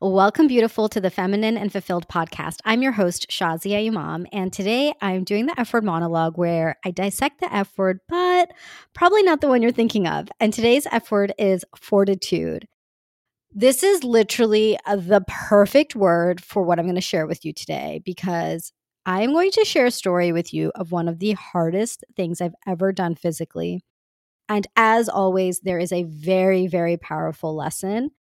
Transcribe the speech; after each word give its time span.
Welcome, 0.00 0.46
beautiful, 0.46 0.88
to 0.90 1.00
the 1.00 1.10
Feminine 1.10 1.56
and 1.56 1.72
Fulfilled 1.72 2.06
podcast. 2.06 2.60
I'm 2.64 2.82
your 2.82 2.92
host, 2.92 3.28
Shazia 3.30 3.84
Imam, 3.84 4.28
and 4.30 4.52
today 4.52 4.94
I'm 5.00 5.24
doing 5.24 5.46
the 5.46 5.58
F 5.58 5.72
word 5.72 5.82
monologue 5.82 6.38
where 6.38 6.76
I 6.84 6.92
dissect 6.92 7.40
the 7.40 7.52
F 7.52 7.76
word, 7.76 7.98
but 8.08 8.52
probably 8.94 9.24
not 9.24 9.40
the 9.40 9.48
one 9.48 9.60
you're 9.60 9.72
thinking 9.72 10.06
of. 10.06 10.28
And 10.38 10.52
today's 10.52 10.86
F 10.92 11.10
word 11.10 11.32
is 11.36 11.64
fortitude. 11.74 12.68
This 13.50 13.82
is 13.82 14.04
literally 14.04 14.78
uh, 14.86 14.94
the 14.94 15.24
perfect 15.26 15.96
word 15.96 16.40
for 16.44 16.62
what 16.62 16.78
I'm 16.78 16.86
going 16.86 16.94
to 16.94 17.00
share 17.00 17.26
with 17.26 17.44
you 17.44 17.52
today 17.52 18.00
because 18.04 18.72
I 19.04 19.22
am 19.22 19.32
going 19.32 19.50
to 19.50 19.64
share 19.64 19.86
a 19.86 19.90
story 19.90 20.30
with 20.30 20.54
you 20.54 20.70
of 20.76 20.92
one 20.92 21.08
of 21.08 21.18
the 21.18 21.32
hardest 21.32 22.04
things 22.14 22.40
I've 22.40 22.54
ever 22.68 22.92
done 22.92 23.16
physically. 23.16 23.80
And 24.48 24.64
as 24.76 25.08
always, 25.08 25.58
there 25.58 25.80
is 25.80 25.90
a 25.90 26.04
very, 26.04 26.68
very 26.68 26.96
powerful 26.96 27.56
lesson 27.56 28.12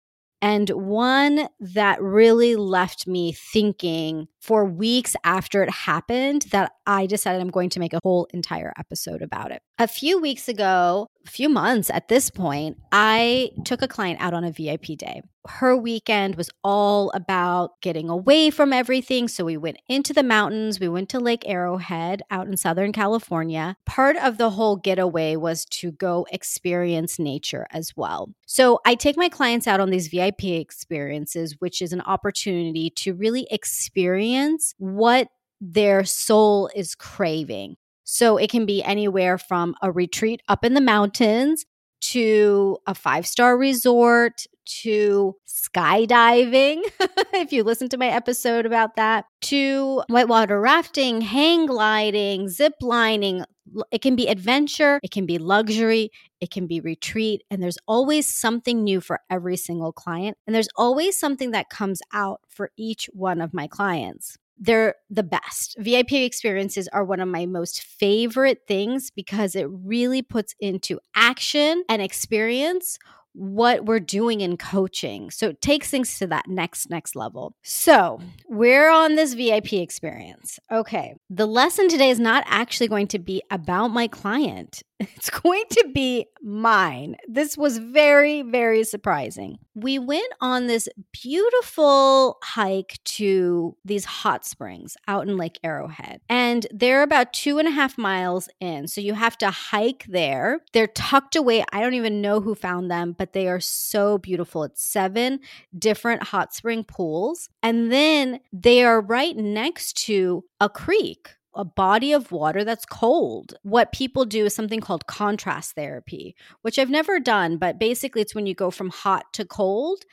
and 0.43 0.69
one 0.71 1.49
that 1.61 2.01
really 2.03 2.57
left 2.57 3.07
me 3.07 3.33
thinking 3.33 4.29
for 4.47 4.65
weeks 4.65 5.17
after 5.25 5.65
it 5.65 5.71
happened 5.71 6.43
that 6.53 6.71
I 6.87 7.07
decided 7.07 7.41
I'm 7.41 7.51
going 7.51 7.71
to 7.71 7.81
make 7.81 7.93
a 7.93 7.99
whole 8.01 8.29
entire 8.33 8.73
episode 8.79 9.21
about 9.21 9.51
it. 9.51 9.61
A 9.79 9.89
few 9.89 10.21
weeks 10.21 10.49
ago, 10.49 11.09
a 11.27 11.31
few 11.31 11.49
months 11.49 11.91
at 11.91 12.07
this 12.09 12.31
point, 12.31 12.79
I 12.93 13.51
took 13.65 13.83
a 13.83 13.89
client 13.89 14.21
out 14.21 14.35
on 14.35 14.45
a 14.45 14.53
VIP 14.53 14.97
day. 14.97 15.21
Her 15.49 15.77
weekend 15.77 16.35
was 16.37 16.51
all 16.65 17.11
about 17.15 17.81
getting 17.81 18.09
away 18.09 18.51
from 18.51 18.73
everything. 18.73 19.29
So 19.29 19.45
we 19.45 19.57
went 19.57 19.79
into 19.89 20.13
the 20.13 20.25
mountains, 20.25 20.81
we 20.81 20.89
went 20.89 21.09
to 21.11 21.21
Lake 21.21 21.45
Arrowhead 21.47 22.23
out 22.31 22.49
in 22.49 22.57
Southern 22.57 22.93
California. 22.93 23.77
Part 23.87 24.17
of 24.17 24.39
the 24.39 24.51
whole 24.51 24.77
getaway 24.77 25.37
was 25.37 25.65
to 25.67 25.93
go 25.93 26.27
experience 26.33 27.19
nature 27.19 27.67
as 27.71 27.93
well. 27.97 28.33
So 28.47 28.81
I 28.85 28.97
take 28.97 29.17
my 29.17 29.29
clients 29.29 29.69
out 29.69 29.79
on 29.79 29.91
these 29.91 30.09
VIP 30.09 30.45
experiences, 30.45 31.57
which 31.61 31.81
is 31.81 31.93
an 31.93 32.01
opportunity 32.01 32.91
to 32.97 33.15
really 33.15 33.47
experience 33.51 34.36
what 34.79 35.29
their 35.61 36.05
soul 36.05 36.71
is 36.75 36.95
craving. 36.95 37.77
So 38.05 38.37
it 38.37 38.51
can 38.51 38.67
be 38.67 38.83
anywhere 38.83 39.39
from 39.39 39.75
a 39.83 39.91
retreat 39.91 40.41
up 40.49 40.65
in 40.65 40.75
the 40.75 40.81
mountains 40.81 41.65
to 42.13 42.79
a 42.87 42.95
five 42.95 43.27
star 43.27 43.57
resort 43.57 44.47
to 44.67 45.37
skydiving, 45.47 46.83
if 47.33 47.53
you 47.53 47.63
listen 47.63 47.89
to 47.89 47.97
my 47.97 48.09
episode 48.09 48.67
about 48.67 48.97
that, 48.97 49.27
to 49.43 50.03
whitewater 50.09 50.61
rafting, 50.61 51.21
hang 51.21 51.67
gliding, 51.67 52.49
zip 52.49 52.75
lining. 52.81 53.45
It 53.91 54.03
can 54.03 54.17
be 54.17 54.29
adventure, 54.29 55.01
it 55.03 55.11
can 55.11 55.27
be 55.27 55.39
luxury, 55.39 56.11
it 56.41 56.51
can 56.51 56.67
be 56.67 56.81
retreat. 56.81 57.43
And 57.51 57.63
there's 57.63 57.79
always 57.89 58.33
something 58.33 58.85
new 58.85 59.01
for 59.01 59.21
every 59.31 59.57
single 59.57 59.93
client. 59.93 60.37
And 60.47 60.55
there's 60.55 60.69
always 60.77 61.17
something 61.17 61.51
that 61.53 61.71
comes 61.71 62.01
out 62.13 62.41
for 62.49 62.71
each 62.77 63.09
one 63.13 63.41
of 63.41 63.55
my 63.55 63.67
clients 63.67 64.37
they're 64.59 64.95
the 65.11 65.23
best. 65.23 65.77
VIP 65.79 66.13
experiences 66.13 66.89
are 66.89 67.05
one 67.05 67.21
of 67.21 67.29
my 67.29 67.47
most 67.47 67.83
favorite 67.83 68.63
things 68.67 69.11
because 69.11 69.55
it 69.55 69.67
really 69.71 70.23
puts 70.23 70.55
into 70.61 70.99
action 71.15 71.85
and 71.89 72.01
experience 72.01 72.99
what 73.37 73.85
we're 73.85 74.01
doing 74.01 74.41
in 74.41 74.57
coaching. 74.57 75.31
So 75.31 75.51
it 75.51 75.61
takes 75.61 75.91
things 75.91 76.19
to 76.19 76.27
that 76.29 76.49
next 76.49 76.89
next 76.89 77.15
level. 77.15 77.55
So, 77.63 78.19
we're 78.49 78.91
on 78.91 79.15
this 79.15 79.35
VIP 79.35 79.75
experience. 79.75 80.59
Okay. 80.73 81.15
The 81.29 81.47
lesson 81.47 81.89
today 81.89 82.09
is 82.09 82.19
not 82.19 82.45
actually 82.47 82.89
going 82.89 83.09
to 83.09 83.19
be 83.19 83.43
about 83.51 83.89
my 83.89 84.09
client. 84.09 84.83
It's 84.99 85.29
going 85.29 85.65
to 85.71 85.91
be 85.95 86.27
mine. 86.43 87.17
This 87.29 87.59
was 87.59 87.79
very, 87.79 88.43
very 88.43 88.83
surprising. 88.83 89.59
We 89.75 89.99
went 89.99 90.33
on 90.41 90.67
this 90.67 90.89
beautiful 91.13 92.39
hike 92.43 92.99
to 93.05 93.77
these 93.85 94.07
hot 94.07 94.47
springs 94.47 94.97
out 95.07 95.29
in 95.29 95.37
Lake 95.37 95.59
Arrowhead, 95.63 96.23
and 96.31 96.67
they're 96.73 97.03
about 97.03 97.35
two 97.35 97.59
and 97.59 97.69
a 97.69 97.73
half 97.73 97.99
miles 97.99 98.49
in. 98.59 98.89
So 98.89 99.03
you 99.03 99.13
have 99.13 99.37
to 99.39 99.51
hike 99.51 100.07
there. 100.09 100.61
They're 100.73 100.87
tucked 100.87 101.37
away. 101.37 101.65
I 101.73 101.81
don't 101.81 101.95
even 101.95 102.23
know 102.23 102.41
who 102.41 102.55
found 102.55 102.91
them, 102.91 103.15
but 103.19 103.35
they 103.35 103.49
are 103.49 103.61
so 103.61 104.17
beautiful. 104.17 104.65
It's 104.65 104.83
seven 104.83 105.41
different 105.79 106.23
hot 106.23 106.55
spring 106.55 106.85
pools, 106.85 107.51
and 107.63 107.93
then 107.93 108.41
they 108.53 108.83
are 108.83 109.03
right 109.03 109.37
next 109.37 109.99
to 110.07 110.45
a 110.59 110.71
creek 110.71 111.37
a 111.57 111.65
body 111.65 112.13
of 112.13 112.31
water 112.31 112.63
that's 112.63 112.87
cold. 112.87 113.55
What 113.63 113.93
people 113.93 114.25
do 114.25 114.45
is 114.45 114.55
something 114.55 114.81
called 114.81 115.07
contrast 115.07 115.75
therapy, 115.75 116.37
which 116.63 116.79
I've 116.79 116.91
never 116.91 117.19
done, 117.19 117.57
but 117.57 117.79
basically 117.79 118.23
it's 118.23 118.35
when 118.35 118.47
you 118.47 118.55
go 118.55 118.71
from 118.71 118.91
hot 118.91 119.33
to 119.33 119.45
cold 119.45 120.05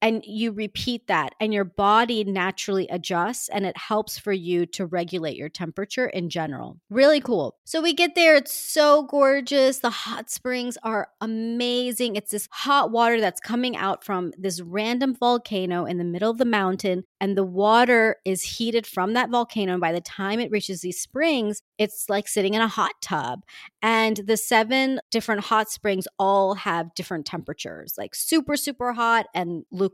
and 0.00 0.24
you 0.24 0.52
repeat 0.52 1.06
that 1.08 1.34
and 1.40 1.52
your 1.52 1.64
body 1.64 2.24
naturally 2.24 2.86
adjusts 2.88 3.48
and 3.48 3.66
it 3.66 3.76
helps 3.76 4.18
for 4.18 4.32
you 4.32 4.66
to 4.66 4.86
regulate 4.86 5.36
your 5.36 5.48
temperature 5.48 6.06
in 6.06 6.30
general. 6.30 6.78
Really 6.90 7.20
cool. 7.20 7.56
So 7.64 7.80
we 7.80 7.92
get 7.92 8.14
there, 8.14 8.36
it's 8.36 8.54
so 8.54 9.02
gorgeous. 9.04 9.78
The 9.78 9.90
hot 9.90 10.30
springs 10.30 10.78
are 10.82 11.08
amazing. 11.20 12.16
It's 12.16 12.30
this 12.30 12.48
hot 12.50 12.90
water 12.90 13.20
that's 13.20 13.40
coming 13.40 13.76
out 13.76 14.04
from 14.04 14.32
this 14.38 14.60
random 14.60 15.14
volcano 15.14 15.84
in 15.84 15.98
the 15.98 16.04
middle 16.04 16.30
of 16.30 16.38
the 16.38 16.44
mountain 16.44 17.04
and 17.20 17.36
the 17.36 17.44
water 17.44 18.16
is 18.24 18.42
heated 18.42 18.86
from 18.86 19.14
that 19.14 19.30
volcano 19.30 19.72
and 19.72 19.80
by 19.80 19.92
the 19.92 20.00
time 20.00 20.40
it 20.40 20.50
reaches 20.50 20.80
these 20.80 21.00
springs, 21.00 21.62
it's 21.76 22.08
like 22.08 22.28
sitting 22.28 22.54
in 22.54 22.60
a 22.60 22.68
hot 22.68 22.92
tub. 23.00 23.42
And 23.82 24.16
the 24.16 24.36
seven 24.36 25.00
different 25.10 25.42
hot 25.42 25.70
springs 25.70 26.06
all 26.18 26.54
have 26.54 26.94
different 26.94 27.26
temperatures, 27.26 27.94
like 27.98 28.14
super 28.14 28.56
super 28.56 28.92
hot 28.92 29.26
and 29.34 29.64
lukewarm. 29.70 29.87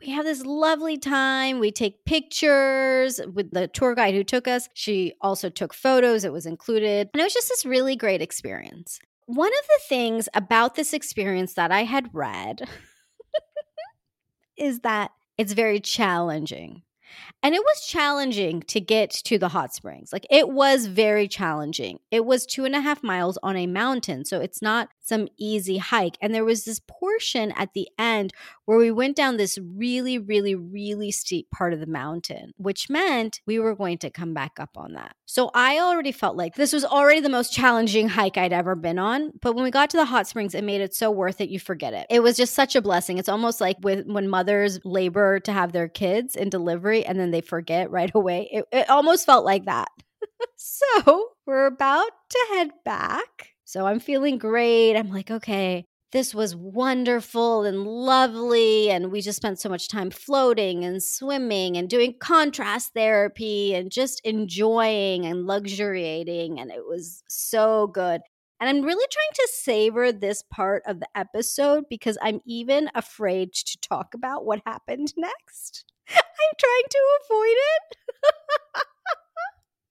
We 0.00 0.10
have 0.10 0.24
this 0.24 0.44
lovely 0.44 0.96
time. 0.96 1.58
We 1.58 1.70
take 1.70 2.04
pictures 2.04 3.20
with 3.32 3.50
the 3.50 3.68
tour 3.68 3.94
guide 3.94 4.14
who 4.14 4.24
took 4.24 4.48
us. 4.48 4.68
She 4.74 5.14
also 5.20 5.48
took 5.48 5.74
photos, 5.74 6.24
it 6.24 6.32
was 6.32 6.46
included. 6.46 7.10
And 7.12 7.20
it 7.20 7.24
was 7.24 7.34
just 7.34 7.48
this 7.48 7.64
really 7.64 7.96
great 7.96 8.22
experience. 8.22 8.98
One 9.26 9.52
of 9.52 9.66
the 9.66 9.80
things 9.88 10.28
about 10.34 10.74
this 10.74 10.92
experience 10.92 11.54
that 11.54 11.72
I 11.72 11.84
had 11.84 12.10
read 12.12 12.68
is 14.56 14.80
that 14.80 15.10
it's 15.38 15.52
very 15.52 15.80
challenging. 15.80 16.82
And 17.42 17.54
it 17.54 17.62
was 17.62 17.86
challenging 17.86 18.62
to 18.62 18.80
get 18.80 19.10
to 19.10 19.38
the 19.38 19.48
hot 19.48 19.74
springs. 19.74 20.12
Like 20.12 20.26
it 20.30 20.48
was 20.48 20.86
very 20.86 21.28
challenging. 21.28 21.98
It 22.10 22.24
was 22.24 22.46
two 22.46 22.64
and 22.64 22.74
a 22.74 22.80
half 22.80 23.02
miles 23.02 23.38
on 23.42 23.56
a 23.56 23.66
mountain. 23.66 24.24
So 24.24 24.40
it's 24.40 24.62
not 24.62 24.88
some 25.00 25.28
easy 25.36 25.78
hike. 25.78 26.16
And 26.20 26.34
there 26.34 26.44
was 26.44 26.64
this 26.64 26.80
portion 26.86 27.52
at 27.52 27.74
the 27.74 27.88
end 27.98 28.32
where 28.64 28.78
we 28.78 28.90
went 28.90 29.16
down 29.16 29.36
this 29.36 29.58
really, 29.58 30.18
really, 30.18 30.54
really 30.54 31.10
steep 31.10 31.50
part 31.50 31.74
of 31.74 31.80
the 31.80 31.86
mountain, 31.86 32.52
which 32.56 32.88
meant 32.88 33.40
we 33.46 33.58
were 33.58 33.74
going 33.74 33.98
to 33.98 34.10
come 34.10 34.32
back 34.32 34.58
up 34.58 34.70
on 34.76 34.94
that. 34.94 35.14
So 35.26 35.50
I 35.54 35.78
already 35.78 36.12
felt 36.12 36.36
like 36.36 36.54
this 36.54 36.72
was 36.72 36.84
already 36.84 37.20
the 37.20 37.28
most 37.28 37.52
challenging 37.52 38.08
hike 38.08 38.38
I'd 38.38 38.52
ever 38.52 38.74
been 38.74 38.98
on. 38.98 39.32
But 39.42 39.54
when 39.54 39.64
we 39.64 39.70
got 39.70 39.90
to 39.90 39.96
the 39.96 40.04
hot 40.04 40.26
springs, 40.26 40.54
it 40.54 40.64
made 40.64 40.80
it 40.80 40.94
so 40.94 41.10
worth 41.10 41.40
it, 41.40 41.48
you 41.48 41.58
forget 41.58 41.92
it. 41.92 42.06
It 42.08 42.22
was 42.22 42.36
just 42.36 42.54
such 42.54 42.76
a 42.76 42.82
blessing. 42.82 43.18
It's 43.18 43.28
almost 43.28 43.60
like 43.60 43.76
with 43.82 44.06
when 44.06 44.28
mothers 44.28 44.78
labor 44.84 45.40
to 45.40 45.52
have 45.52 45.72
their 45.72 45.88
kids 45.88 46.36
in 46.36 46.48
delivery 46.48 46.93
and 47.02 47.18
then 47.18 47.30
they 47.30 47.40
forget 47.40 47.90
right 47.90 48.12
away. 48.14 48.48
It, 48.52 48.64
it 48.70 48.90
almost 48.90 49.24
felt 49.24 49.44
like 49.44 49.64
that. 49.64 49.88
so 50.56 51.30
we're 51.46 51.66
about 51.66 52.10
to 52.30 52.46
head 52.52 52.70
back 52.84 53.54
so 53.64 53.86
I'm 53.86 53.98
feeling 53.98 54.38
great. 54.38 54.94
I'm 54.94 55.10
like, 55.10 55.30
okay, 55.30 55.86
this 56.12 56.34
was 56.34 56.54
wonderful 56.54 57.64
and 57.64 57.84
lovely. 57.84 58.90
And 58.90 59.10
we 59.10 59.20
just 59.20 59.38
spent 59.38 59.58
so 59.58 59.68
much 59.68 59.88
time 59.88 60.10
floating 60.10 60.84
and 60.84 61.02
swimming 61.02 61.76
and 61.76 61.88
doing 61.88 62.14
contrast 62.20 62.92
therapy 62.94 63.74
and 63.74 63.90
just 63.90 64.20
enjoying 64.22 65.26
and 65.26 65.46
luxuriating. 65.46 66.60
And 66.60 66.70
it 66.70 66.86
was 66.86 67.24
so 67.28 67.88
good. 67.88 68.20
And 68.60 68.70
I'm 68.70 68.84
really 68.84 69.06
trying 69.10 69.34
to 69.34 69.48
savor 69.52 70.12
this 70.12 70.42
part 70.42 70.82
of 70.86 71.00
the 71.00 71.08
episode 71.16 71.84
because 71.90 72.16
I'm 72.22 72.40
even 72.46 72.90
afraid 72.94 73.54
to 73.54 73.78
talk 73.80 74.14
about 74.14 74.44
what 74.44 74.62
happened 74.64 75.14
next. 75.16 75.84
I'm 76.10 76.54
trying 76.58 76.88
to 76.90 76.98
avoid 77.24 77.56
it. 77.76 77.96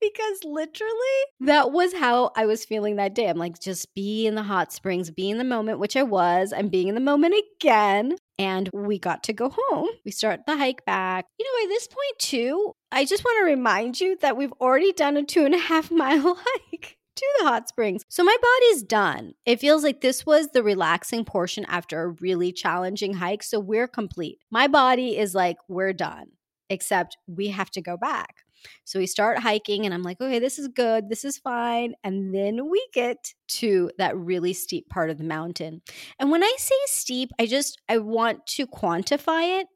because 0.03 0.43
literally 0.43 0.91
that 1.39 1.71
was 1.71 1.93
how 1.93 2.31
I 2.35 2.45
was 2.45 2.65
feeling 2.65 2.97
that 2.97 3.15
day. 3.15 3.27
I'm 3.27 3.37
like, 3.37 3.59
just 3.59 3.93
be 3.95 4.27
in 4.27 4.35
the 4.35 4.43
hot 4.43 4.73
springs, 4.73 5.09
be 5.09 5.29
in 5.29 5.37
the 5.37 5.43
moment, 5.43 5.79
which 5.79 5.95
I 5.95 6.03
was. 6.03 6.53
I'm 6.53 6.69
being 6.69 6.89
in 6.89 6.95
the 6.95 7.01
moment 7.01 7.35
again. 7.57 8.17
And 8.39 8.69
we 8.73 8.99
got 8.99 9.23
to 9.23 9.33
go 9.33 9.53
home. 9.55 9.89
We 10.05 10.11
start 10.11 10.41
the 10.45 10.57
hike 10.57 10.85
back. 10.85 11.25
You 11.39 11.45
know, 11.45 11.65
at 11.65 11.69
this 11.69 11.87
point, 11.87 12.19
too, 12.19 12.73
I 12.91 13.05
just 13.05 13.23
want 13.23 13.39
to 13.39 13.51
remind 13.51 14.01
you 14.01 14.17
that 14.21 14.35
we've 14.35 14.53
already 14.53 14.91
done 14.91 15.17
a 15.17 15.23
two 15.23 15.45
and 15.45 15.53
a 15.53 15.59
half 15.59 15.91
mile 15.91 16.37
hike 16.71 16.97
to 17.15 17.27
the 17.39 17.45
hot 17.45 17.67
springs. 17.67 18.03
So 18.09 18.23
my 18.23 18.35
body's 18.41 18.83
done. 18.83 19.33
It 19.45 19.59
feels 19.59 19.83
like 19.83 20.01
this 20.01 20.25
was 20.25 20.49
the 20.49 20.63
relaxing 20.63 21.25
portion 21.25 21.65
after 21.65 22.01
a 22.01 22.09
really 22.09 22.51
challenging 22.51 23.13
hike. 23.13 23.43
So 23.43 23.59
we're 23.59 23.87
complete. 23.87 24.39
My 24.51 24.67
body 24.67 25.17
is 25.17 25.35
like, 25.35 25.57
we're 25.67 25.93
done, 25.93 26.27
except 26.69 27.17
we 27.27 27.49
have 27.49 27.69
to 27.71 27.81
go 27.81 27.97
back. 27.97 28.37
So 28.85 28.99
we 28.99 29.07
start 29.07 29.39
hiking, 29.39 29.83
and 29.85 29.93
I'm 29.93 30.03
like, 30.03 30.21
okay, 30.21 30.39
this 30.39 30.57
is 30.57 30.69
good. 30.69 31.09
This 31.09 31.25
is 31.25 31.37
fine. 31.37 31.95
And 32.01 32.33
then 32.33 32.69
we 32.69 32.87
get 32.93 33.33
to 33.49 33.91
that 33.97 34.15
really 34.17 34.53
steep 34.53 34.87
part 34.87 35.09
of 35.09 35.17
the 35.17 35.25
mountain. 35.25 35.81
And 36.17 36.31
when 36.31 36.43
I 36.43 36.55
say 36.57 36.75
steep, 36.85 37.31
I 37.37 37.45
just, 37.45 37.81
I 37.89 37.97
want 37.97 38.45
to 38.47 38.65
quantify 38.65 39.59
it 39.59 39.67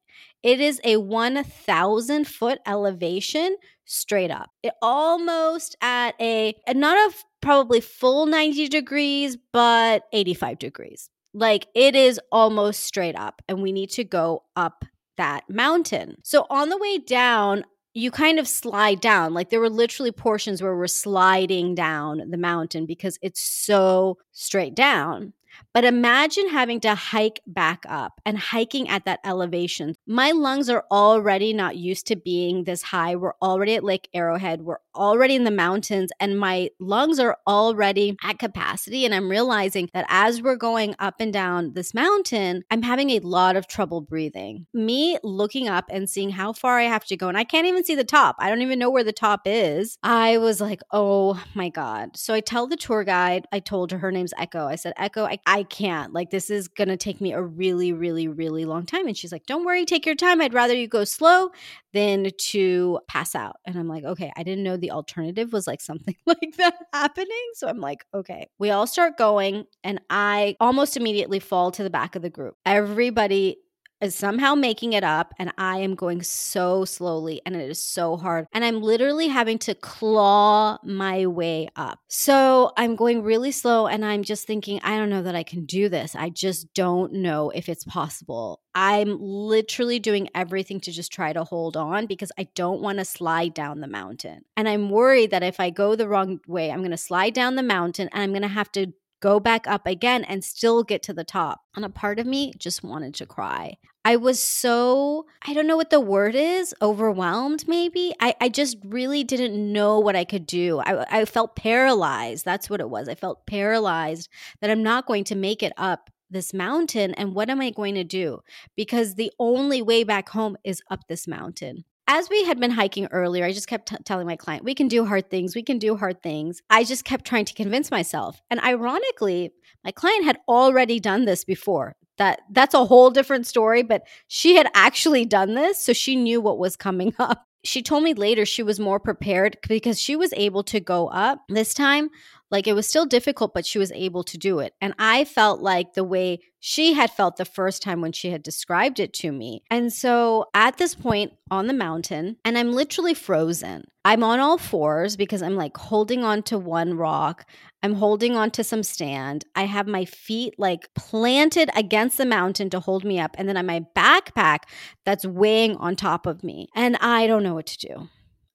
It 0.44 0.60
is 0.60 0.80
a 0.84 0.98
1,000 0.98 2.28
foot 2.28 2.60
elevation 2.66 3.58
straight 3.86 4.32
up. 4.32 4.52
It 4.64 4.74
almost 4.82 5.76
at 5.82 6.16
a, 6.22 6.56
not 6.70 6.98
a 6.98 7.16
probably 7.42 7.82
full 7.82 8.26
90 8.26 8.68
degrees, 8.68 9.38
but 9.52 10.04
85 10.14 10.60
degrees. 10.60 11.10
Like 11.34 11.68
it 11.76 11.96
is 11.96 12.20
almost 12.32 12.84
straight 12.84 13.16
up, 13.16 13.42
and 13.48 13.62
we 13.62 13.72
need 13.72 13.92
to 13.92 14.04
go 14.04 14.44
up 14.56 14.86
that 15.18 15.44
mountain. 15.50 16.18
So 16.24 16.46
on 16.50 16.70
the 16.70 16.78
way 16.78 16.98
down, 16.98 17.64
you 17.94 18.12
kind 18.12 18.40
of 18.40 18.48
slide 18.48 19.02
down. 19.02 19.34
Like 19.34 19.50
there 19.50 19.60
were 19.60 19.70
literally 19.70 20.12
portions 20.12 20.62
where 20.62 20.76
we're 20.76 20.88
sliding 20.88 21.76
down 21.76 22.30
the 22.30 22.38
mountain 22.38 22.86
because 22.86 23.18
it's 23.22 23.42
so 23.42 24.18
straight 24.32 24.76
down. 24.76 25.34
But 25.74 25.86
imagine 25.86 26.50
having 26.50 26.80
to 26.82 26.96
hike 26.96 27.42
back 27.46 27.86
up 27.88 28.20
and 28.26 28.38
hiking 28.38 28.90
at 28.90 29.06
that 29.06 29.20
elevation. 29.24 29.96
My 30.06 30.32
lungs 30.32 30.70
are 30.70 30.86
already 30.92 31.54
not 31.54 31.78
used 31.78 32.08
to 32.08 32.16
being 32.16 32.64
this 32.64 32.82
high. 32.82 33.16
We're 33.16 33.34
already 33.42 33.76
at 33.76 33.84
Lake 33.84 34.10
Arrowhead. 34.14 34.62
We're 34.62 34.80
already 34.98 35.36
in 35.36 35.44
the 35.44 35.52
mountains, 35.52 36.12
and 36.20 36.40
my 36.40 36.70
lungs 36.80 37.20
are 37.20 37.38
already 37.48 38.18
at 38.24 38.40
capacity. 38.40 39.06
And 39.06 39.14
I'm 39.14 39.30
realizing 39.30 39.90
that 39.94 40.06
as 40.10 40.42
we're 40.42 40.56
going 40.56 40.96
up 41.00 41.16
and 41.20 41.32
down 41.32 41.74
this 41.74 41.94
mountain, 41.94 42.64
I'm 42.72 42.82
having 42.82 43.12
a 43.12 43.20
lot 43.20 43.56
of 43.56 43.68
trouble 43.68 44.02
breathing. 44.02 44.66
Me 44.74 45.18
looking 45.24 45.68
up 45.68 45.86
and 45.90 46.10
seeing 46.10 46.32
how 46.32 46.54
far 46.54 46.80
I 46.80 46.84
have 46.84 47.06
to 47.06 47.18
go, 47.18 47.28
and 47.28 47.38
I 47.38 47.44
can't 47.44 47.68
even 47.68 47.84
see 47.84 47.96
the 47.96 48.04
top. 48.04 48.36
I 48.40 48.50
don't 48.50 48.62
even 48.62 48.80
know 48.80 48.90
where 48.90 49.04
the 49.04 49.14
top 49.14 49.42
is. 49.46 49.98
I 50.04 50.38
was 50.38 50.60
like, 50.60 50.82
oh 50.92 51.42
my 51.54 51.70
God. 51.70 52.18
So 52.18 52.34
I 52.34 52.40
tell 52.40 52.68
the 52.68 52.76
tour 52.76 53.04
guide, 53.04 53.46
I 53.52 53.60
told 53.60 53.92
her 53.92 53.98
her 54.00 54.12
name's 54.12 54.34
Echo. 54.38 54.66
I 54.66 54.76
said, 54.76 54.94
Echo, 54.98 55.26
I, 55.26 55.40
I 55.46 55.64
can't. 55.64 56.14
Like, 56.14 56.32
this 56.32 56.50
is 56.50 56.68
going 56.68 56.90
to 56.90 56.98
take 56.98 57.22
me 57.22 57.34
a 57.34 57.42
really, 57.42 57.94
really, 57.94 58.28
really 58.28 58.66
long 58.66 58.86
time. 58.86 59.08
And 59.08 59.18
she's 59.18 59.32
like, 59.32 59.46
don't 59.46 59.66
worry, 59.66 59.86
take 59.86 60.06
your 60.06 60.16
time. 60.16 60.42
I'd 60.42 60.54
rather 60.54 60.74
you 60.74 60.88
go 60.88 61.04
slow 61.04 61.52
than 61.98 62.30
to 62.38 63.00
pass 63.08 63.34
out. 63.34 63.56
And 63.66 63.78
I'm 63.78 63.88
like, 63.88 64.04
okay, 64.04 64.32
I 64.38 64.44
didn't 64.44 64.64
know 64.64 64.78
the 64.78 64.92
alternative 64.92 65.52
was 65.52 65.66
like 65.66 65.82
something 65.90 66.16
like 66.26 66.56
that 66.58 66.76
happening. 66.94 67.50
So 67.56 67.68
I'm 67.68 67.80
like, 67.80 68.06
okay. 68.14 68.48
We 68.60 68.70
all 68.70 68.86
start 68.86 69.18
going, 69.18 69.66
and 69.84 70.00
I 70.10 70.56
almost 70.60 70.96
immediately 70.96 71.40
fall 71.40 71.72
to 71.72 71.84
the 71.84 71.90
back 71.90 72.16
of 72.16 72.22
the 72.22 72.30
group. 72.30 72.56
Everybody 72.66 73.58
is 74.02 74.16
somehow 74.16 74.56
making 74.56 74.94
it 74.94 75.04
up 75.04 75.34
and 75.40 75.52
I 75.58 75.80
am 75.80 75.96
going 75.96 76.22
so 76.22 76.86
slowly 76.86 77.42
and 77.46 77.56
it 77.56 77.70
is 77.70 77.82
so 77.82 78.18
hard. 78.18 78.48
And 78.54 78.64
I'm 78.64 78.82
literally 78.82 79.28
having 79.28 79.58
to 79.60 79.76
claw 79.76 80.78
my 80.84 81.26
way 81.26 81.70
up. 81.76 82.00
So 82.08 82.72
I'm 82.78 82.96
going 82.96 83.24
really 83.24 83.52
slow 83.52 83.88
and 83.88 84.06
I'm 84.06 84.24
just 84.24 84.46
thinking, 84.46 84.80
I 84.84 84.98
don't 84.98 85.10
know 85.10 85.24
that 85.24 85.36
I 85.36 85.44
can 85.44 85.66
do 85.66 85.90
this. 85.90 86.16
I 86.16 86.30
just 86.30 86.74
don't 86.74 87.14
know 87.14 87.50
if 87.50 87.70
it's 87.70 87.86
possible. 87.86 88.62
I'm 88.76 89.18
literally 89.20 89.98
doing 89.98 90.30
everything 90.36 90.80
to 90.82 90.92
just 90.92 91.12
try 91.12 91.34
to 91.34 91.44
hold 91.44 91.76
on 91.76 92.06
because 92.06 92.32
I 92.38 92.48
don't 92.54 92.82
want 92.82 93.00
to 93.00 93.06
slide 93.06 93.56
down 93.56 93.80
the 93.82 93.88
mountain. 93.88 94.46
And 94.56 94.70
I'm 94.70 94.92
worried 94.92 95.32
that 95.32 95.42
if 95.42 95.60
I 95.60 95.72
go 95.72 95.96
the 95.96 96.08
wrong 96.08 96.40
way, 96.48 96.70
I'm 96.70 96.82
going 96.82 96.92
to 96.92 96.98
slide 96.98 97.34
down 97.34 97.56
the 97.56 97.64
mountain 97.64 98.08
and 98.12 98.22
I'm 98.22 98.30
going 98.30 98.44
to 98.44 98.48
have 98.48 98.72
to 98.74 98.94
go 99.20 99.40
back 99.40 99.68
up 99.68 99.86
again 99.86 100.24
and 100.24 100.44
still 100.44 100.84
get 100.84 101.04
to 101.04 101.14
the 101.14 101.24
top. 101.24 101.62
And 101.76 101.86
a 101.86 101.90
part 101.90 102.20
of 102.20 102.28
me 102.28 102.54
just 102.58 102.84
wanted 102.84 103.14
to 103.16 103.26
cry. 103.26 103.78
I 104.06 104.16
was 104.16 104.42
so, 104.42 105.26
I 105.46 105.54
don't 105.54 105.68
know 105.68 105.76
what 105.76 105.90
the 105.90 106.00
word 106.00 106.34
is, 106.34 106.74
overwhelmed 106.82 107.68
maybe. 107.68 108.14
I, 108.22 108.36
I 108.40 108.48
just 108.48 108.78
really 108.86 109.26
didn't 109.26 109.74
know 109.74 110.00
what 110.00 110.16
I 110.16 110.24
could 110.24 110.46
do. 110.46 110.80
I, 110.80 111.20
I 111.20 111.26
felt 111.26 111.58
paralyzed. 111.58 112.46
That's 112.46 112.70
what 112.70 112.80
it 112.80 112.90
was. 112.90 113.10
I 113.10 113.16
felt 113.16 113.46
paralyzed 113.46 114.30
that 114.62 114.70
I'm 114.70 114.82
not 114.82 115.08
going 115.08 115.26
to 115.26 115.36
make 115.36 115.62
it 115.62 115.74
up 115.76 116.10
this 116.30 116.54
mountain. 116.54 117.14
And 117.16 117.36
what 117.36 117.50
am 117.50 117.60
I 117.60 117.70
going 117.70 117.96
to 117.96 118.06
do? 118.06 118.40
Because 118.78 119.16
the 119.16 119.32
only 119.40 119.82
way 119.82 120.06
back 120.06 120.30
home 120.30 120.56
is 120.64 120.82
up 120.90 121.08
this 121.08 121.28
mountain 121.28 121.84
as 122.08 122.30
we 122.30 122.44
had 122.46 122.60
been 122.60 122.72
hiking 122.72 123.08
earlier, 123.12 123.44
I 123.46 123.52
just 123.52 123.68
kept 123.68 123.90
t- 123.90 123.98
telling 124.06 124.26
my 124.26 124.38
client, 124.38 124.64
we 124.64 124.74
can 124.74 124.88
do 124.88 125.06
hard 125.06 125.30
things. 125.30 125.56
We 125.56 125.64
can 125.64 125.78
do 125.78 125.98
hard 125.98 126.24
things. 126.24 126.62
I 126.70 126.84
just 126.84 127.04
kept 127.04 127.26
trying 127.26 127.46
to 127.46 127.54
convince 127.54 127.92
myself. 127.92 128.42
And 128.50 128.62
ironically, 128.62 129.52
my 129.84 129.92
client 129.92 130.24
had 130.24 130.40
already 130.48 131.00
done 131.00 131.26
this 131.26 131.44
before. 131.44 131.96
That 132.18 132.42
that's 132.50 132.74
a 132.74 132.86
whole 132.86 133.12
different 133.12 133.46
story, 133.46 133.84
but 133.84 134.08
she 134.28 134.56
had 134.56 134.68
actually 134.74 135.26
done 135.26 135.54
this, 135.54 135.84
so 135.84 135.94
she 135.94 136.16
knew 136.16 136.42
what 136.42 136.58
was 136.58 136.76
coming 136.76 137.14
up. 137.20 137.46
She 137.64 137.84
told 137.84 138.04
me 138.04 138.14
later 138.14 138.46
she 138.46 138.64
was 138.64 138.80
more 138.80 139.00
prepared 139.00 139.58
because 139.68 140.00
she 140.00 140.16
was 140.16 140.34
able 140.34 140.64
to 140.64 140.80
go 140.80 141.10
up 141.10 141.44
this 141.50 141.74
time 141.74 142.10
like 142.50 142.68
it 142.68 142.74
was 142.74 142.88
still 142.88 143.06
difficult, 143.06 143.54
but 143.54 143.66
she 143.66 143.78
was 143.78 143.92
able 143.92 144.24
to 144.24 144.38
do 144.38 144.60
it. 144.60 144.74
And 144.82 144.94
I 144.98 145.26
felt 145.26 145.62
like 145.62 145.94
the 145.94 146.04
way 146.04 146.40
she 146.60 146.94
had 146.94 147.12
felt 147.12 147.38
the 147.38 147.46
first 147.46 147.82
time 147.82 148.02
when 148.02 148.12
she 148.12 148.32
had 148.32 148.42
described 148.42 149.00
it 149.00 149.14
to 149.14 149.32
me. 149.32 149.64
And 149.70 149.94
so 149.94 150.46
at 150.54 150.78
this 150.78 150.96
point 150.96 151.34
on 151.52 151.68
the 151.68 151.74
mountain, 151.74 152.38
and 152.44 152.58
I'm 152.58 152.72
literally 152.72 153.14
frozen. 153.14 153.86
I'm 154.04 154.24
on 154.24 154.40
all 154.40 154.58
fours 154.58 155.18
because 155.18 155.42
I'm 155.42 155.56
like 155.56 155.76
holding 155.76 156.24
on 156.24 156.42
to 156.44 156.58
one 156.58 156.96
rock. 156.96 157.46
I'm 157.84 157.96
holding 157.96 158.36
on 158.36 158.52
to 158.52 158.64
some 158.64 158.82
stand. 158.82 159.44
I 159.56 159.66
have 159.66 159.86
my 159.86 160.06
feet 160.06 160.56
like 160.58 160.94
planted 160.96 161.70
against 161.76 162.18
the 162.18 162.26
mountain 162.26 162.70
to 162.72 162.80
hold 162.80 163.04
me 163.04 163.20
up. 163.20 163.36
And 163.38 163.48
then 163.48 163.58
I 163.58 163.62
my 163.62 163.86
backpack 163.96 164.60
that's 165.06 165.26
weighing 165.26 165.76
on 165.78 165.96
top 165.96 166.26
of 166.26 166.44
me. 166.44 166.70
And 166.74 166.96
I 166.98 167.28
don't 167.28 167.44
know 167.44 167.54
what 167.54 167.68
to 167.68 167.78
do. 167.78 168.10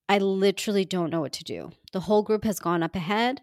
I 0.08 0.18
literally 0.18 0.84
don't 0.84 1.10
know 1.10 1.20
what 1.20 1.32
to 1.34 1.44
do. 1.44 1.70
The 1.92 2.00
whole 2.00 2.22
group 2.22 2.44
has 2.44 2.58
gone 2.58 2.82
up 2.82 2.96
ahead. 2.96 3.42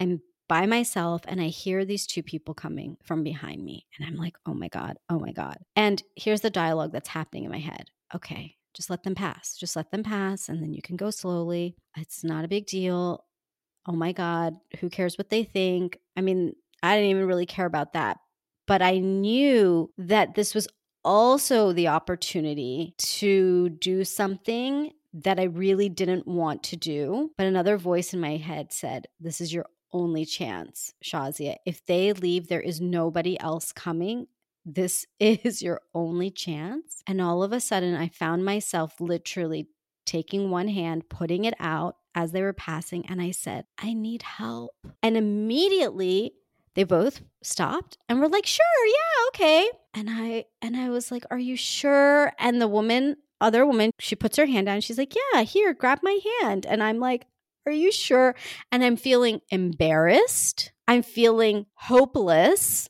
I'm 0.00 0.20
by 0.48 0.66
myself 0.66 1.22
and 1.28 1.40
I 1.40 1.48
hear 1.48 1.84
these 1.84 2.06
two 2.06 2.22
people 2.22 2.54
coming 2.54 2.96
from 3.02 3.22
behind 3.22 3.62
me. 3.62 3.86
And 3.96 4.06
I'm 4.06 4.16
like, 4.16 4.36
oh 4.46 4.54
my 4.54 4.68
God, 4.68 4.96
oh 5.10 5.18
my 5.18 5.32
God. 5.32 5.58
And 5.76 6.02
here's 6.16 6.40
the 6.40 6.50
dialogue 6.50 6.92
that's 6.92 7.08
happening 7.08 7.44
in 7.44 7.50
my 7.50 7.58
head. 7.58 7.90
Okay, 8.14 8.56
just 8.74 8.88
let 8.88 9.02
them 9.02 9.14
pass. 9.14 9.56
Just 9.56 9.76
let 9.76 9.90
them 9.90 10.02
pass. 10.02 10.48
And 10.48 10.62
then 10.62 10.72
you 10.72 10.80
can 10.80 10.96
go 10.96 11.10
slowly. 11.10 11.76
It's 11.96 12.24
not 12.24 12.44
a 12.44 12.48
big 12.48 12.66
deal. 12.66 13.24
Oh 13.86 13.92
my 13.92 14.12
God, 14.12 14.54
who 14.80 14.88
cares 14.88 15.18
what 15.18 15.28
they 15.28 15.44
think? 15.44 15.98
I 16.16 16.22
mean, 16.22 16.54
I 16.82 16.96
didn't 16.96 17.10
even 17.10 17.26
really 17.26 17.46
care 17.46 17.66
about 17.66 17.92
that. 17.92 18.18
But 18.66 18.82
I 18.82 18.98
knew 18.98 19.90
that 19.98 20.34
this 20.34 20.54
was 20.54 20.68
also 21.04 21.72
the 21.72 21.88
opportunity 21.88 22.94
to 22.98 23.70
do 23.70 24.04
something 24.04 24.92
that 25.14 25.40
I 25.40 25.44
really 25.44 25.88
didn't 25.88 26.26
want 26.26 26.62
to 26.64 26.76
do. 26.76 27.30
But 27.38 27.46
another 27.46 27.78
voice 27.78 28.12
in 28.12 28.20
my 28.20 28.36
head 28.36 28.72
said, 28.72 29.06
This 29.20 29.40
is 29.40 29.52
your 29.52 29.66
only 29.92 30.24
chance, 30.24 30.92
Shazia. 31.04 31.56
If 31.64 31.84
they 31.86 32.12
leave, 32.12 32.48
there 32.48 32.60
is 32.60 32.80
nobody 32.80 33.38
else 33.40 33.72
coming. 33.72 34.26
This 34.64 35.06
is 35.20 35.62
your 35.62 35.80
only 35.94 36.30
chance. 36.30 37.02
And 37.06 37.20
all 37.20 37.42
of 37.42 37.52
a 37.52 37.60
sudden, 37.60 37.94
I 37.94 38.08
found 38.08 38.44
myself 38.44 39.00
literally 39.00 39.68
taking 40.06 40.50
one 40.50 40.68
hand, 40.68 41.08
putting 41.08 41.44
it 41.44 41.54
out 41.60 41.96
as 42.14 42.32
they 42.32 42.42
were 42.42 42.54
passing, 42.54 43.06
and 43.06 43.20
I 43.20 43.30
said, 43.30 43.66
I 43.78 43.92
need 43.92 44.22
help. 44.22 44.72
And 45.02 45.16
immediately, 45.16 46.32
they 46.74 46.84
both 46.84 47.20
stopped 47.42 47.98
and 48.08 48.20
were 48.20 48.28
like, 48.28 48.46
"Sure, 48.46 48.86
yeah, 48.86 49.28
okay." 49.28 49.68
And 49.94 50.08
I 50.08 50.44
and 50.62 50.76
I 50.76 50.90
was 50.90 51.10
like, 51.10 51.24
"Are 51.30 51.38
you 51.38 51.56
sure?" 51.56 52.32
And 52.38 52.60
the 52.60 52.68
woman, 52.68 53.16
other 53.40 53.66
woman, 53.66 53.90
she 53.98 54.14
puts 54.14 54.36
her 54.36 54.46
hand 54.46 54.66
down. 54.66 54.80
She's 54.80 54.98
like, 54.98 55.14
"Yeah, 55.14 55.42
here, 55.42 55.74
grab 55.74 55.98
my 56.02 56.18
hand." 56.40 56.66
And 56.66 56.80
I'm 56.80 56.98
like, 56.98 57.26
are 57.66 57.72
you 57.72 57.92
sure? 57.92 58.34
And 58.72 58.82
I'm 58.82 58.96
feeling 58.96 59.40
embarrassed. 59.50 60.72
I'm 60.86 61.02
feeling 61.02 61.66
hopeless, 61.74 62.88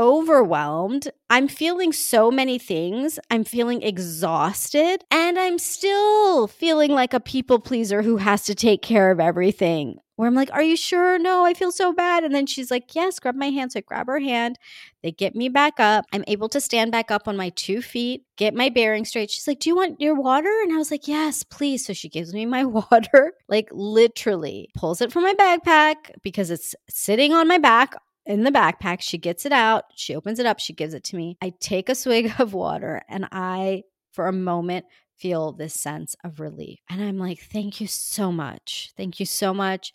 overwhelmed. 0.00 1.08
I'm 1.30 1.48
feeling 1.48 1.92
so 1.92 2.30
many 2.30 2.58
things. 2.58 3.18
I'm 3.30 3.44
feeling 3.44 3.82
exhausted. 3.82 5.04
And 5.10 5.38
I'm 5.38 5.58
still 5.58 6.48
feeling 6.48 6.90
like 6.90 7.14
a 7.14 7.20
people 7.20 7.60
pleaser 7.60 8.02
who 8.02 8.16
has 8.16 8.44
to 8.44 8.54
take 8.54 8.82
care 8.82 9.10
of 9.10 9.20
everything 9.20 9.98
where 10.16 10.28
I'm 10.28 10.34
like, 10.34 10.50
Are 10.52 10.62
you 10.62 10.76
sure? 10.76 11.18
No, 11.18 11.44
I 11.44 11.54
feel 11.54 11.72
so 11.72 11.92
bad. 11.92 12.24
And 12.24 12.34
then 12.34 12.46
she's 12.46 12.70
like, 12.70 12.94
Yes, 12.94 13.18
grab 13.18 13.34
my 13.34 13.50
hand. 13.50 13.72
So 13.72 13.78
I 13.78 13.82
grab 13.82 14.06
her 14.06 14.20
hand. 14.20 14.58
They 15.02 15.12
get 15.12 15.34
me 15.34 15.48
back 15.48 15.80
up. 15.80 16.04
I'm 16.12 16.24
able 16.26 16.48
to 16.50 16.60
stand 16.60 16.92
back 16.92 17.10
up 17.10 17.28
on 17.28 17.36
my 17.36 17.50
two 17.50 17.82
feet, 17.82 18.24
get 18.36 18.54
my 18.54 18.68
bearing 18.68 19.04
straight. 19.04 19.30
She's 19.30 19.46
like, 19.46 19.60
Do 19.60 19.70
you 19.70 19.76
want 19.76 20.00
your 20.00 20.14
water? 20.14 20.52
And 20.62 20.72
I 20.72 20.76
was 20.76 20.90
like, 20.90 21.08
Yes, 21.08 21.42
please. 21.42 21.84
So 21.84 21.92
she 21.92 22.08
gives 22.08 22.32
me 22.32 22.46
my 22.46 22.64
water, 22.92 23.34
like 23.48 23.68
literally 23.72 24.70
pulls 24.74 25.00
it 25.00 25.12
from 25.12 25.24
my 25.24 25.34
backpack 25.34 26.12
because 26.22 26.50
it's 26.50 26.74
sitting 26.88 27.32
on 27.32 27.48
my 27.48 27.58
back 27.58 27.94
in 28.26 28.44
the 28.44 28.50
backpack. 28.52 29.00
She 29.00 29.18
gets 29.18 29.44
it 29.44 29.52
out. 29.52 29.84
She 29.94 30.14
opens 30.14 30.38
it 30.38 30.46
up. 30.46 30.58
She 30.58 30.72
gives 30.72 30.94
it 30.94 31.04
to 31.04 31.16
me. 31.16 31.36
I 31.42 31.52
take 31.60 31.88
a 31.88 31.94
swig 31.94 32.32
of 32.38 32.54
water 32.54 33.02
and 33.08 33.26
I, 33.32 33.82
for 34.12 34.26
a 34.26 34.32
moment, 34.32 34.86
feel 35.24 35.52
this 35.52 35.72
sense 35.72 36.14
of 36.22 36.38
relief. 36.38 36.80
And 36.90 37.02
I'm 37.02 37.16
like, 37.16 37.40
thank 37.40 37.80
you 37.80 37.86
so 37.86 38.30
much. 38.30 38.92
Thank 38.94 39.18
you 39.18 39.24
so 39.24 39.54
much. 39.54 39.94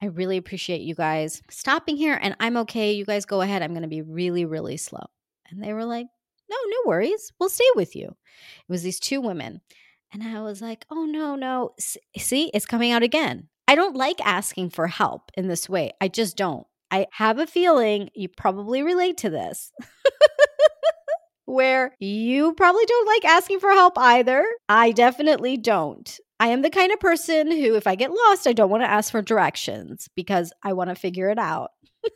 I 0.00 0.06
really 0.06 0.36
appreciate 0.36 0.82
you 0.82 0.94
guys 0.94 1.42
stopping 1.50 1.96
here 1.96 2.16
and 2.22 2.36
I'm 2.38 2.56
okay. 2.58 2.92
You 2.92 3.04
guys 3.04 3.24
go 3.24 3.40
ahead. 3.40 3.60
I'm 3.60 3.72
going 3.72 3.82
to 3.82 3.88
be 3.88 4.02
really, 4.02 4.44
really 4.44 4.76
slow. 4.76 5.04
And 5.50 5.60
they 5.60 5.72
were 5.72 5.84
like, 5.84 6.06
no, 6.48 6.56
no 6.64 6.76
worries. 6.86 7.32
We'll 7.40 7.48
stay 7.48 7.68
with 7.74 7.96
you. 7.96 8.06
It 8.06 8.68
was 8.68 8.84
these 8.84 9.00
two 9.00 9.20
women. 9.20 9.62
And 10.12 10.22
I 10.22 10.42
was 10.42 10.62
like, 10.62 10.86
oh, 10.92 11.06
no, 11.06 11.34
no. 11.34 11.74
See, 12.16 12.52
it's 12.54 12.64
coming 12.64 12.92
out 12.92 13.02
again. 13.02 13.48
I 13.66 13.74
don't 13.74 13.96
like 13.96 14.24
asking 14.24 14.70
for 14.70 14.86
help 14.86 15.32
in 15.34 15.48
this 15.48 15.68
way. 15.68 15.90
I 16.00 16.06
just 16.06 16.36
don't. 16.36 16.68
I 16.92 17.08
have 17.10 17.40
a 17.40 17.48
feeling 17.48 18.10
you 18.14 18.28
probably 18.28 18.84
relate 18.84 19.16
to 19.18 19.30
this. 19.30 19.72
where 21.48 21.94
you 21.98 22.52
probably 22.54 22.84
don't 22.84 23.06
like 23.06 23.24
asking 23.24 23.60
for 23.60 23.70
help 23.70 23.98
either. 23.98 24.44
I 24.68 24.92
definitely 24.92 25.56
don't. 25.56 26.18
I 26.40 26.48
am 26.48 26.62
the 26.62 26.70
kind 26.70 26.92
of 26.92 27.00
person 27.00 27.50
who, 27.50 27.74
if 27.74 27.86
I 27.86 27.94
get 27.94 28.12
lost, 28.12 28.46
I 28.46 28.52
don't 28.52 28.70
want 28.70 28.82
to 28.84 28.90
ask 28.90 29.10
for 29.10 29.22
directions 29.22 30.08
because 30.14 30.52
I 30.62 30.72
want 30.74 30.90
to 30.90 30.94
figure 30.94 31.30
it 31.30 31.38
out. 31.38 31.70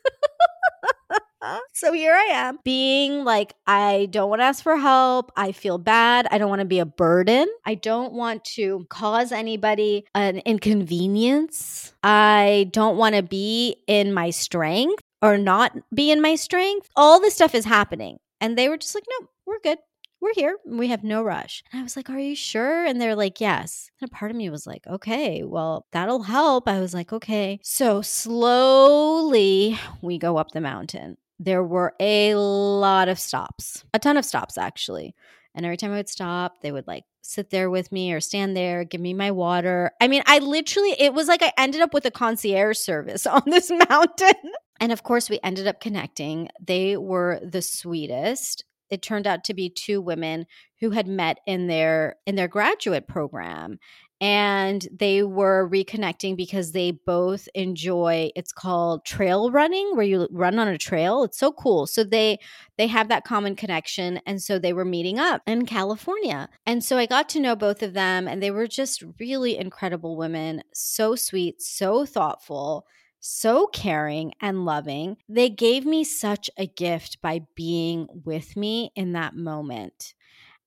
so 1.73 1.93
here 1.93 2.15
I 2.15 2.29
am 2.31 2.59
being 2.65 3.25
like, 3.25 3.55
I 3.67 4.07
don't 4.11 4.31
want 4.31 4.41
to 4.41 4.45
ask 4.45 4.63
for 4.63 4.77
help. 4.77 5.33
I 5.37 5.53
feel 5.53 5.79
bad. 5.79 6.29
I 6.31 6.39
don't 6.39 6.51
want 6.51 6.61
to 6.61 6.67
be 6.67 6.79
a 6.79 6.87
burden. 6.87 7.49
I 7.67 7.75
don't 7.75 8.13
want 8.13 8.45
to 8.45 8.87
cause 8.91 9.33
anybody 9.33 10.05
an 10.15 10.39
inconvenience. 10.39 11.95
I 12.05 12.69
don't 12.71 12.97
want 12.97 13.17
to 13.17 13.23
be 13.23 13.77
in 13.89 14.13
my 14.13 14.31
strength 14.31 15.03
or 15.21 15.39
not 15.39 15.77
be 15.95 16.11
in 16.11 16.21
my 16.21 16.35
strength. 16.37 16.89
All 16.95 17.21
this 17.21 17.35
stuff 17.35 17.55
is 17.55 17.65
happening. 17.65 18.19
And 18.43 18.59
they 18.59 18.69
were 18.69 18.77
just 18.77 18.95
like, 18.95 19.05
no, 19.09 19.29
we're 19.47 19.61
good 19.61 19.79
we're 20.23 20.33
here. 20.35 20.57
We 20.65 20.87
have 20.89 21.03
no 21.03 21.25
rush. 21.25 21.65
And 21.73 21.81
I 21.81 21.83
was 21.83 21.97
like, 21.97 22.09
Are 22.09 22.19
you 22.19 22.37
sure? 22.37 22.87
And 22.87 23.01
they're 23.01 23.17
like, 23.17 23.41
Yes. 23.41 23.91
And 24.01 24.09
a 24.09 24.15
part 24.15 24.31
of 24.31 24.37
me 24.37 24.49
was 24.49 24.67
like, 24.67 24.87
Okay, 24.87 25.43
well, 25.43 25.87
that'll 25.91 26.23
help. 26.23 26.69
I 26.69 26.79
was 26.79 26.95
like, 26.95 27.13
Okay. 27.13 27.59
So 27.63 28.01
slowly 28.01 29.79
we 30.01 30.17
go 30.19 30.37
up 30.37 30.53
the 30.53 30.61
mountain. 30.61 31.19
There 31.41 31.65
were 31.65 31.95
a 31.99 32.37
lot 32.37 33.09
of 33.09 33.19
stops, 33.19 33.85
a 33.93 33.99
ton 33.99 34.17
of 34.17 34.25
stops, 34.25 34.57
actually. 34.57 35.17
And 35.57 35.67
every 35.67 35.77
time 35.77 35.91
I 35.91 35.97
would 35.97 36.09
stop, 36.09 36.63
they 36.63 36.71
would 36.71 36.87
like 36.87 37.05
sit 37.23 37.51
there 37.51 37.69
with 37.69 37.91
me 37.91 38.13
or 38.13 38.21
stand 38.21 38.57
there, 38.57 38.85
give 38.85 39.01
me 39.01 39.15
my 39.15 39.33
water. 39.33 39.91
I 40.01 40.07
mean, 40.07 40.23
I 40.27 40.39
literally, 40.39 40.95
it 40.99 41.15
was 41.15 41.27
like 41.27 41.43
I 41.43 41.53
ended 41.59 41.81
up 41.81 41.93
with 41.93 42.07
a 42.07 42.13
concierge 42.13 42.79
service 42.79 43.27
on 43.27 43.43
this 43.47 43.71
mountain. 43.89 44.53
And 44.83 44.91
of 44.91 45.05
course, 45.05 45.31
we 45.31 45.39
ended 45.45 45.69
up 45.69 45.81
connecting. 45.81 46.49
They 46.61 46.97
were 46.97 47.39
the 47.41 47.63
sweetest. 47.63 48.65
It 48.91 49.01
turned 49.01 49.29
out 49.29 49.45
to 49.45 49.55
be 49.55 49.71
two 49.71 50.01
women 50.01 50.45
who 50.81 50.91
had 50.91 51.07
met 51.07 51.39
in 51.47 51.69
their 51.69 52.17
in 52.27 52.35
their 52.35 52.49
graduate 52.49 53.07
program 53.07 53.79
and 54.21 54.89
they 54.93 55.23
were 55.23 55.71
reconnecting 55.71 56.37
because 56.37 56.73
they 56.73 56.91
both 56.91 57.49
enjoy 57.55 58.33
it's 58.35 58.53
called 58.53 59.05
trail 59.05 59.53
running 59.53 59.95
where 59.95 60.05
you 60.05 60.27
run 60.33 60.59
on 60.59 60.67
a 60.67 60.77
trail. 60.77 61.23
It's 61.23 61.39
so 61.39 61.53
cool. 61.53 61.87
So 61.87 62.03
they 62.03 62.41
they 62.77 62.89
have 62.89 63.07
that 63.07 63.23
common 63.25 63.55
connection 63.55 64.21
and 64.27 64.43
so 64.43 64.59
they 64.59 64.73
were 64.73 64.85
meeting 64.85 65.21
up 65.21 65.43
in 65.47 65.65
california. 65.65 66.49
And 66.67 66.83
so 66.83 66.99
i 66.99 67.07
got 67.07 67.29
to 67.31 67.41
know 67.41 67.55
both 67.55 67.85
of 67.85 67.95
them 67.95 68.27
and 68.27 68.43
they 68.43 68.51
were 68.51 68.67
just 68.67 69.05
really 69.21 69.57
incredible 69.57 70.17
women 70.17 70.65
so 70.75 71.15
sweet 71.15 71.63
so 71.63 72.05
thoughtful 72.05 72.85
so 73.23 73.67
caring 73.69 74.33
and 74.41 74.67
loving. 74.67 75.17
They 75.29 75.49
gave 75.49 75.87
me 75.87 76.05
such 76.05 76.51
a 76.59 76.67
gift 76.67 77.23
by 77.23 77.43
being 77.55 78.09
with 78.25 78.57
me 78.57 78.91
in 78.95 79.13
that 79.13 79.35
moment. 79.35 80.13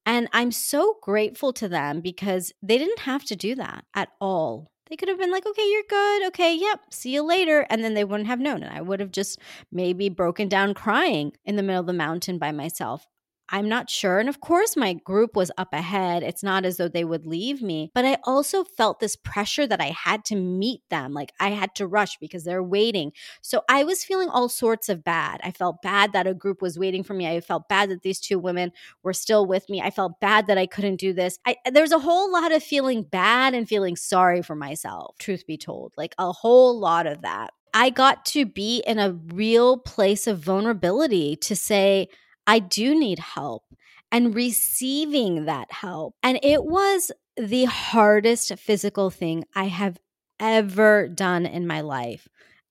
And 0.05 0.27
I'm 0.33 0.51
so 0.51 0.97
grateful 1.01 1.51
to 1.53 1.67
them 1.67 2.01
because 2.01 2.53
they 2.63 2.77
didn't 2.77 2.99
have 2.99 3.25
to 3.25 3.35
do 3.35 3.55
that 3.55 3.85
at 3.93 4.09
all. 4.21 4.71
They 4.89 4.95
could 4.95 5.09
have 5.09 5.17
been 5.17 5.31
like, 5.31 5.47
okay, 5.47 5.67
you're 5.69 5.83
good. 5.89 6.27
Okay, 6.27 6.55
yep, 6.55 6.79
see 6.91 7.11
you 7.11 7.23
later. 7.23 7.65
And 7.69 7.83
then 7.83 7.95
they 7.95 8.03
wouldn't 8.03 8.29
have 8.29 8.39
known. 8.39 8.61
And 8.63 8.73
I 8.73 8.81
would 8.81 8.99
have 8.99 9.11
just 9.11 9.39
maybe 9.71 10.09
broken 10.09 10.47
down 10.47 10.75
crying 10.75 11.33
in 11.43 11.55
the 11.55 11.63
middle 11.63 11.81
of 11.81 11.87
the 11.87 11.93
mountain 11.93 12.37
by 12.37 12.51
myself. 12.51 13.07
I'm 13.49 13.69
not 13.69 13.89
sure. 13.89 14.19
And 14.19 14.27
of 14.27 14.41
course, 14.41 14.75
my 14.75 14.93
group 14.93 15.35
was 15.35 15.51
up 15.57 15.71
ahead. 15.71 16.23
It's 16.23 16.41
not 16.41 16.65
as 16.65 16.77
though 16.77 16.87
they 16.87 17.03
would 17.03 17.27
leave 17.27 17.61
me, 17.61 17.91
but 17.93 18.03
I 18.03 18.17
also 18.23 18.63
felt 18.63 18.99
this 18.99 19.15
pressure 19.15 19.67
that 19.67 19.79
I 19.79 19.95
had 19.95 20.25
to 20.25 20.35
meet 20.35 20.81
them. 20.89 21.13
Like 21.13 21.31
I 21.39 21.49
had 21.49 21.75
to 21.75 21.85
rush 21.85 22.17
because 22.17 22.43
they're 22.43 22.63
waiting. 22.63 23.11
So 23.41 23.61
I 23.69 23.83
was 23.83 24.03
feeling 24.03 24.29
all 24.29 24.49
sorts 24.49 24.89
of 24.89 25.03
bad. 25.03 25.41
I 25.43 25.51
felt 25.51 25.81
bad 25.83 26.13
that 26.13 26.27
a 26.27 26.33
group 26.33 26.61
was 26.61 26.79
waiting 26.79 27.03
for 27.03 27.13
me. 27.13 27.27
I 27.27 27.39
felt 27.39 27.69
bad 27.69 27.89
that 27.91 28.01
these 28.01 28.19
two 28.19 28.39
women 28.39 28.71
were 29.03 29.13
still 29.13 29.45
with 29.45 29.69
me. 29.69 29.81
I 29.81 29.91
felt 29.91 30.19
bad 30.19 30.47
that 30.47 30.57
I 30.57 30.65
couldn't 30.65 30.95
do 30.95 31.13
this. 31.13 31.37
I, 31.45 31.57
there's 31.71 31.91
a 31.91 31.99
whole 31.99 32.31
lot 32.31 32.51
of 32.51 32.63
feeling 32.63 33.03
bad 33.03 33.53
and 33.53 33.67
feeling 33.67 33.95
sorry 33.95 34.41
for 34.41 34.55
myself, 34.55 35.17
truth 35.19 35.45
be 35.45 35.57
told, 35.57 35.93
like 35.97 36.15
a 36.17 36.31
whole 36.31 36.79
lot 36.79 37.05
of 37.05 37.21
that. 37.21 37.51
I 37.75 37.89
got 37.89 38.25
to 38.27 38.45
be 38.45 38.81
in 38.87 38.99
a 38.99 39.11
real 39.11 39.77
place 39.77 40.27
of 40.27 40.39
vulnerability 40.39 41.35
to 41.35 41.57
say, 41.57 42.07
I 42.47 42.59
do 42.59 42.97
need 42.97 43.19
help 43.19 43.63
and 44.11 44.35
receiving 44.35 45.45
that 45.45 45.71
help. 45.71 46.15
And 46.23 46.39
it 46.43 46.63
was 46.63 47.11
the 47.37 47.65
hardest 47.65 48.57
physical 48.57 49.09
thing 49.09 49.45
I 49.55 49.65
have 49.65 49.97
ever 50.39 51.07
done 51.07 51.45
in 51.45 51.67
my 51.67 51.81
life. 51.81 52.27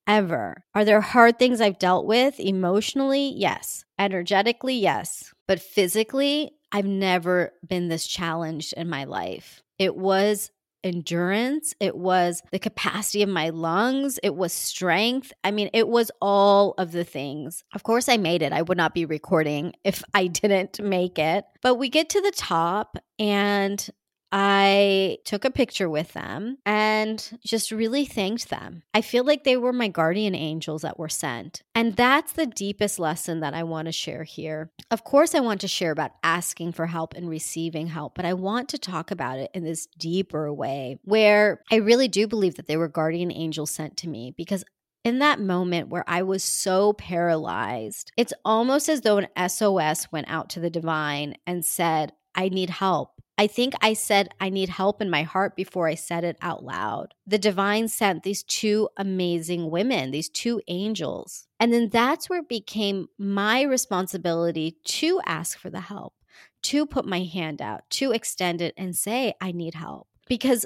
Ever. 0.07 0.63
Are 0.75 0.85
there 0.85 1.01
hard 1.01 1.39
things 1.39 1.59
I've 1.61 1.79
dealt 1.79 2.05
with 2.05 2.39
emotionally? 2.39 3.33
Yes. 3.35 3.85
Energetically? 3.97 4.75
Yes. 4.75 5.33
But 5.47 5.59
physically, 5.59 6.51
I've 6.71 6.85
never 6.85 7.53
been 7.67 7.87
this 7.87 8.05
challenged 8.05 8.73
in 8.73 8.89
my 8.89 9.05
life. 9.05 9.63
It 9.79 9.95
was 9.95 10.51
endurance, 10.85 11.73
it 11.79 11.97
was 11.97 12.41
the 12.51 12.59
capacity 12.59 13.23
of 13.23 13.29
my 13.29 13.49
lungs, 13.49 14.19
it 14.23 14.35
was 14.35 14.53
strength. 14.53 15.33
I 15.43 15.51
mean, 15.51 15.69
it 15.73 15.87
was 15.87 16.11
all 16.21 16.75
of 16.77 16.91
the 16.91 17.03
things. 17.03 17.63
Of 17.73 17.83
course, 17.83 18.07
I 18.07 18.17
made 18.17 18.41
it. 18.41 18.53
I 18.53 18.61
would 18.61 18.77
not 18.77 18.93
be 18.93 19.05
recording 19.05 19.73
if 19.83 20.03
I 20.13 20.27
didn't 20.45 20.79
make 20.79 21.19
it. 21.19 21.45
But 21.61 21.75
we 21.75 21.89
get 21.89 22.09
to 22.09 22.21
the 22.21 22.31
top, 22.31 22.97
and 23.17 23.89
I 24.37 25.19
took 25.23 25.45
a 25.45 25.49
picture 25.49 25.89
with 25.89 26.11
them 26.11 26.57
and 26.65 27.39
just 27.45 27.71
really 27.71 28.03
thanked 28.03 28.49
them. 28.49 28.83
I 28.93 28.99
feel 28.99 29.23
like 29.23 29.45
they 29.45 29.55
were 29.55 29.71
my 29.71 29.87
guardian 29.87 30.35
angels 30.35 30.81
that 30.81 30.99
were 30.99 31.07
sent. 31.07 31.63
And 31.73 31.95
that's 31.95 32.33
the 32.33 32.45
deepest 32.45 32.99
lesson 32.99 33.39
that 33.39 33.53
I 33.53 33.63
want 33.63 33.85
to 33.85 33.93
share 33.93 34.25
here. 34.25 34.71
Of 34.91 35.05
course, 35.05 35.35
I 35.35 35.39
want 35.39 35.61
to 35.61 35.69
share 35.69 35.91
about 35.91 36.11
asking 36.21 36.73
for 36.73 36.87
help 36.87 37.13
and 37.13 37.29
receiving 37.29 37.87
help, 37.87 38.13
but 38.13 38.25
I 38.25 38.33
want 38.33 38.67
to 38.69 38.77
talk 38.77 39.09
about 39.09 39.39
it 39.39 39.51
in 39.53 39.63
this 39.63 39.87
deeper 39.97 40.51
way 40.51 40.99
where 41.05 41.61
I 41.71 41.75
really 41.75 42.09
do 42.09 42.27
believe 42.27 42.55
that 42.55 42.67
they 42.67 42.75
were 42.75 42.89
guardian 42.89 43.31
angels 43.31 43.71
sent 43.71 43.95
to 43.97 44.09
me 44.09 44.33
because 44.35 44.65
in 45.05 45.19
that 45.19 45.39
moment 45.39 45.87
where 45.87 46.03
I 46.07 46.23
was 46.23 46.43
so 46.43 46.91
paralyzed, 46.91 48.11
it's 48.17 48.33
almost 48.43 48.89
as 48.89 48.99
though 48.99 49.17
an 49.17 49.49
SOS 49.49 50.11
went 50.11 50.27
out 50.29 50.49
to 50.49 50.59
the 50.59 50.69
divine 50.69 51.35
and 51.47 51.63
said, 51.63 52.11
I 52.35 52.49
need 52.49 52.69
help. 52.69 53.14
I 53.37 53.47
think 53.47 53.73
I 53.81 53.93
said 53.93 54.29
I 54.39 54.49
need 54.49 54.69
help 54.69 55.01
in 55.01 55.09
my 55.09 55.23
heart 55.23 55.55
before 55.55 55.87
I 55.87 55.95
said 55.95 56.23
it 56.23 56.37
out 56.41 56.63
loud. 56.63 57.13
The 57.27 57.37
divine 57.37 57.89
sent 57.89 58.23
these 58.23 58.43
two 58.43 58.89
amazing 58.95 59.69
women, 59.69 60.11
these 60.11 60.29
two 60.29 60.61
angels. 60.67 61.47
And 61.59 61.73
then 61.73 61.89
that's 61.89 62.29
where 62.29 62.39
it 62.39 62.49
became 62.49 63.07
my 63.17 63.61
responsibility 63.61 64.77
to 64.85 65.19
ask 65.25 65.59
for 65.59 65.69
the 65.69 65.81
help, 65.81 66.13
to 66.63 66.85
put 66.85 67.05
my 67.05 67.23
hand 67.23 67.61
out, 67.61 67.81
to 67.91 68.11
extend 68.11 68.61
it 68.61 68.73
and 68.77 68.95
say, 68.95 69.33
I 69.41 69.51
need 69.51 69.73
help. 69.73 70.07
Because 70.27 70.65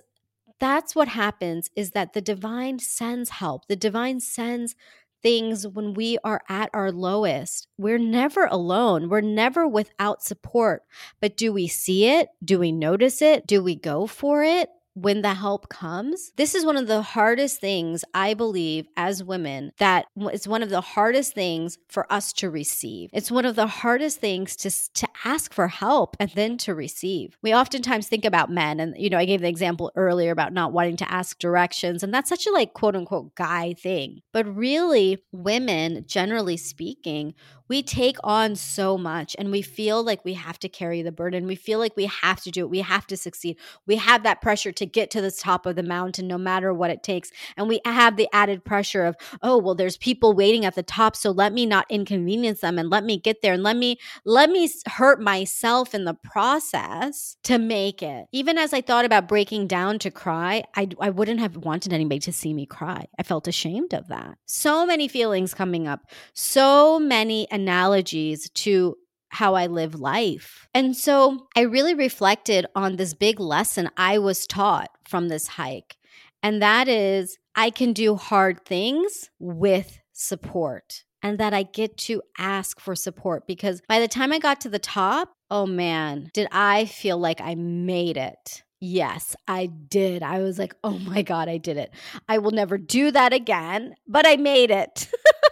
that's 0.60 0.96
what 0.96 1.08
happens 1.08 1.70
is 1.76 1.92
that 1.92 2.14
the 2.14 2.22
divine 2.22 2.80
sends 2.80 3.30
help. 3.30 3.68
The 3.68 3.76
divine 3.76 4.20
sends 4.20 4.76
things 5.22 5.68
when 5.68 5.94
we 5.94 6.18
are 6.24 6.42
at 6.50 6.70
our 6.74 6.92
lowest. 6.92 7.68
We're 7.78 7.98
never 7.98 8.46
alone. 8.46 9.10
We're 9.10 9.22
never 9.22 9.68
without 9.68 10.24
support. 10.24 10.84
But 11.20 11.38
do 11.38 11.52
we 11.54 11.68
see 11.68 12.06
it? 12.06 12.30
Do 12.44 12.60
we 12.60 12.72
notice 12.72 13.22
it? 13.22 13.48
Do 13.48 13.64
we 13.64 13.76
go 13.76 14.08
for 14.08 14.44
it? 14.44 14.70
When 14.94 15.22
the 15.22 15.34
help 15.34 15.70
comes. 15.70 16.32
This 16.36 16.56
is 16.56 16.66
one 16.66 16.78
of 16.78 16.88
the 16.88 17.02
hardest 17.02 17.62
things 17.62 18.04
I 18.14 18.34
believe 18.34 18.88
as 18.98 19.24
women 19.24 19.72
that 19.80 20.06
it's 20.18 20.48
one 20.48 20.64
of 20.64 20.70
the 20.70 20.82
hardest 20.82 21.34
things 21.34 21.78
for 21.88 22.12
us 22.12 22.34
to 22.34 22.50
receive. 22.50 23.10
It's 23.14 23.32
one 23.32 23.46
of 23.46 23.56
the 23.56 23.68
hardest 23.68 24.20
things 24.20 24.56
to 24.58 24.70
to 24.94 25.08
ask 25.26 25.54
for 25.54 25.68
help 25.68 26.18
and 26.20 26.30
then 26.32 26.58
to 26.60 26.76
receive. 26.76 27.38
We 27.42 27.54
oftentimes 27.54 28.08
think 28.08 28.26
about 28.26 28.52
men 28.52 28.80
and 28.80 28.96
you 28.98 29.10
know 29.10 29.18
I 29.18 29.26
gave 29.26 29.42
the 29.42 29.48
example 29.48 29.92
earlier 29.96 30.32
about 30.32 30.54
not 30.54 30.74
wanting 30.74 30.98
to 30.98 31.12
ask 31.12 31.38
directions 31.40 32.04
and 32.04 32.14
that's 32.14 32.30
such 32.30 32.48
a 32.48 32.52
like 32.52 32.74
quote 32.74 32.96
unquote 32.96 33.36
guy 33.36 33.74
thing. 33.74 34.22
But 34.34 34.54
really 34.56 35.24
women 35.32 36.06
generally 36.08 36.58
speaking, 36.58 37.34
we 37.70 37.84
take 37.84 38.18
on 38.24 38.56
so 38.56 38.98
much 38.98 39.36
and 39.38 39.52
we 39.52 39.62
feel 39.62 40.04
like 40.04 40.26
we 40.26 40.34
have 40.34 40.60
to 40.60 40.68
carry 40.68 41.02
the 41.02 41.12
burden. 41.12 41.46
We 41.46 41.56
feel 41.56 41.80
like 41.80 41.96
we 41.96 42.08
have 42.08 42.42
to 42.42 42.52
do 42.52 42.66
it. 42.66 42.70
We 42.70 42.80
have 42.82 43.06
to 43.08 43.16
succeed. 43.16 43.58
We 43.86 43.98
have 43.98 44.24
that 44.24 44.42
pressure 44.42 44.72
to 44.72 44.86
get 44.86 45.12
to 45.12 45.22
the 45.22 45.32
top 45.32 45.66
of 45.66 45.76
the 45.76 45.84
mountain 45.84 46.28
no 46.28 46.38
matter 46.38 46.74
what 46.74 46.90
it 46.90 47.04
takes. 47.04 47.32
And 47.56 47.68
we 47.68 47.80
have 47.86 48.18
the 48.18 48.28
added 48.34 48.66
pressure 48.66 49.06
of, 49.06 49.16
oh, 49.44 49.58
well, 49.58 49.76
there's 49.76 49.98
people 49.98 50.34
waiting 50.34 50.66
at 50.66 50.76
the 50.76 50.84
top. 50.84 51.16
So 51.16 51.32
let 51.32 51.54
me 51.54 51.66
not 51.66 51.86
inconvenience 51.90 52.62
them 52.62 52.80
and 52.80 52.90
let 52.90 53.04
me 53.04 53.20
get 53.20 53.42
there 53.42 53.54
and 53.54 53.64
let 53.64 53.78
me, 53.78 53.98
let 54.26 54.50
me 54.50 54.70
hurt 54.88 55.22
myself 55.22 55.94
in 55.94 56.06
the 56.06 56.16
process 56.16 57.38
to 57.44 57.60
make 57.60 58.02
it. 58.02 58.26
Even 58.32 58.58
as 58.58 58.74
I 58.74 58.82
thought 58.82 59.06
about 59.06 59.28
breaking 59.28 59.68
down 59.68 60.00
to 60.00 60.10
cry, 60.10 60.64
I, 60.76 60.88
I 61.00 61.12
wouldn't 61.12 61.40
have 61.40 61.58
wanted 61.58 61.94
anybody 61.94 62.20
to 62.22 62.34
see 62.34 62.54
me 62.54 62.66
cry. 62.66 63.06
I 63.20 63.24
felt 63.24 63.48
ashamed 63.48 63.94
of 63.94 64.08
that. 64.08 64.38
So 64.48 64.86
many 64.86 65.08
feelings 65.08 65.54
coming 65.54 65.88
up, 65.88 66.02
so 66.34 66.98
many 67.00 67.48
analogies 67.60 68.50
to 68.64 68.96
how 69.30 69.54
I 69.56 69.68
live 69.68 69.94
life. 70.00 70.68
And 70.74 70.96
so 70.96 71.48
I 71.56 71.62
really 71.62 71.94
reflected 71.94 72.66
on 72.76 72.96
this 72.96 73.14
big 73.14 73.40
lesson 73.40 73.90
I 73.96 74.18
was 74.18 74.48
taught 74.48 74.90
from 75.08 75.28
this 75.30 75.48
hike. 75.48 75.98
And 76.42 76.62
that 76.62 76.88
is, 76.88 77.38
I 77.56 77.70
can 77.70 77.94
do 77.94 78.16
hard 78.16 78.66
things 78.66 79.30
with 79.40 80.00
support. 80.14 81.04
and 81.22 81.38
that 81.38 81.54
I 81.54 81.64
get 81.64 81.98
to 82.08 82.22
ask 82.38 82.80
for 82.80 82.96
support 82.96 83.46
because 83.46 83.82
by 83.90 84.00
the 84.00 84.08
time 84.08 84.32
I 84.32 84.40
got 84.40 84.62
to 84.62 84.70
the 84.70 84.80
top, 84.80 85.34
oh 85.52 85.66
man, 85.66 86.30
did 86.34 86.48
I 86.52 86.86
feel 86.86 87.18
like 87.18 87.42
I 87.42 87.56
made 87.56 88.16
it. 88.18 88.64
Yes, 88.80 89.36
I 89.46 89.66
did. 89.66 90.24
I 90.24 90.40
was 90.40 90.58
like, 90.58 90.74
oh 90.84 90.98
my 91.00 91.22
God, 91.22 91.50
I 91.50 91.58
did 91.58 91.76
it. 91.76 91.92
I 92.30 92.38
will 92.38 92.52
never 92.52 92.78
do 92.78 93.12
that 93.12 93.34
again, 93.34 93.96
but 94.08 94.26
I 94.26 94.38
made 94.38 94.72
it. 94.72 95.10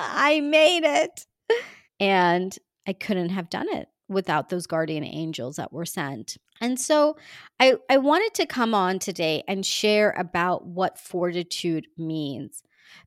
I 0.00 0.40
made 0.40 0.84
it. 0.84 1.26
And 1.98 2.56
I 2.86 2.92
couldn't 2.92 3.30
have 3.30 3.50
done 3.50 3.68
it 3.68 3.88
without 4.08 4.48
those 4.48 4.66
guardian 4.66 5.04
angels 5.04 5.56
that 5.56 5.72
were 5.72 5.86
sent. 5.86 6.36
And 6.60 6.78
so 6.78 7.16
I, 7.60 7.74
I 7.88 7.98
wanted 7.98 8.34
to 8.34 8.46
come 8.46 8.74
on 8.74 8.98
today 8.98 9.44
and 9.46 9.64
share 9.64 10.10
about 10.18 10.66
what 10.66 10.98
fortitude 10.98 11.86
means. 11.96 12.62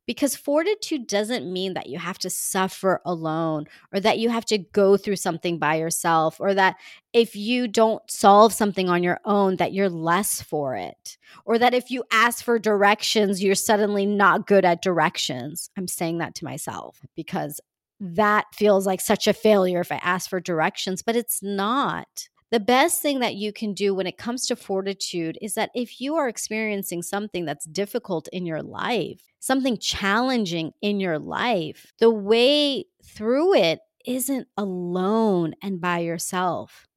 Because 0.05 0.35
fortitude 0.35 1.07
doesn't 1.07 1.51
mean 1.51 1.73
that 1.73 1.87
you 1.87 1.97
have 1.99 2.17
to 2.19 2.29
suffer 2.29 3.01
alone 3.05 3.65
or 3.93 3.99
that 3.99 4.19
you 4.19 4.29
have 4.29 4.45
to 4.45 4.57
go 4.57 4.97
through 4.97 5.15
something 5.15 5.59
by 5.59 5.75
yourself 5.75 6.39
or 6.39 6.53
that 6.53 6.75
if 7.13 7.35
you 7.35 7.67
don't 7.67 8.03
solve 8.09 8.53
something 8.53 8.89
on 8.89 9.03
your 9.03 9.19
own 9.25 9.55
that 9.57 9.73
you're 9.73 9.89
less 9.89 10.41
for 10.41 10.75
it 10.75 11.17
or 11.45 11.57
that 11.57 11.73
if 11.73 11.89
you 11.89 12.03
ask 12.11 12.43
for 12.43 12.59
directions 12.59 13.41
you're 13.41 13.55
suddenly 13.55 14.05
not 14.05 14.47
good 14.47 14.65
at 14.65 14.81
directions. 14.81 15.69
I'm 15.77 15.87
saying 15.87 16.17
that 16.17 16.35
to 16.35 16.45
myself 16.45 16.99
because 17.15 17.59
that 17.99 18.45
feels 18.53 18.85
like 18.85 18.99
such 18.99 19.27
a 19.27 19.33
failure 19.33 19.79
if 19.79 19.91
I 19.91 19.99
ask 20.03 20.29
for 20.29 20.41
directions, 20.41 21.01
but 21.01 21.15
it's 21.15 21.41
not. 21.41 22.27
The 22.53 22.59
best 22.59 23.01
thing 23.01 23.17
that 23.21 23.33
you 23.33 23.51
can 23.51 23.73
do 23.73 23.95
when 23.95 24.05
it 24.05 24.19
comes 24.19 24.45
to 24.45 24.55
fortitude 24.55 25.39
is 25.41 25.55
that 25.55 25.71
if 25.73 25.99
you 25.99 26.17
are 26.17 26.27
experiencing 26.27 27.01
something 27.01 27.45
that's 27.45 27.65
difficult 27.65 28.27
in 28.31 28.45
your 28.45 28.61
life, 28.61 29.23
something 29.39 29.75
challenging 29.79 30.71
in 30.79 30.99
your 30.99 31.17
life, 31.17 31.91
the 31.97 32.11
way 32.11 32.85
through 33.03 33.55
it 33.55 33.79
isn't 34.05 34.47
alone 34.55 35.55
and 35.63 35.81
by 35.81 35.97
yourself. 35.97 36.87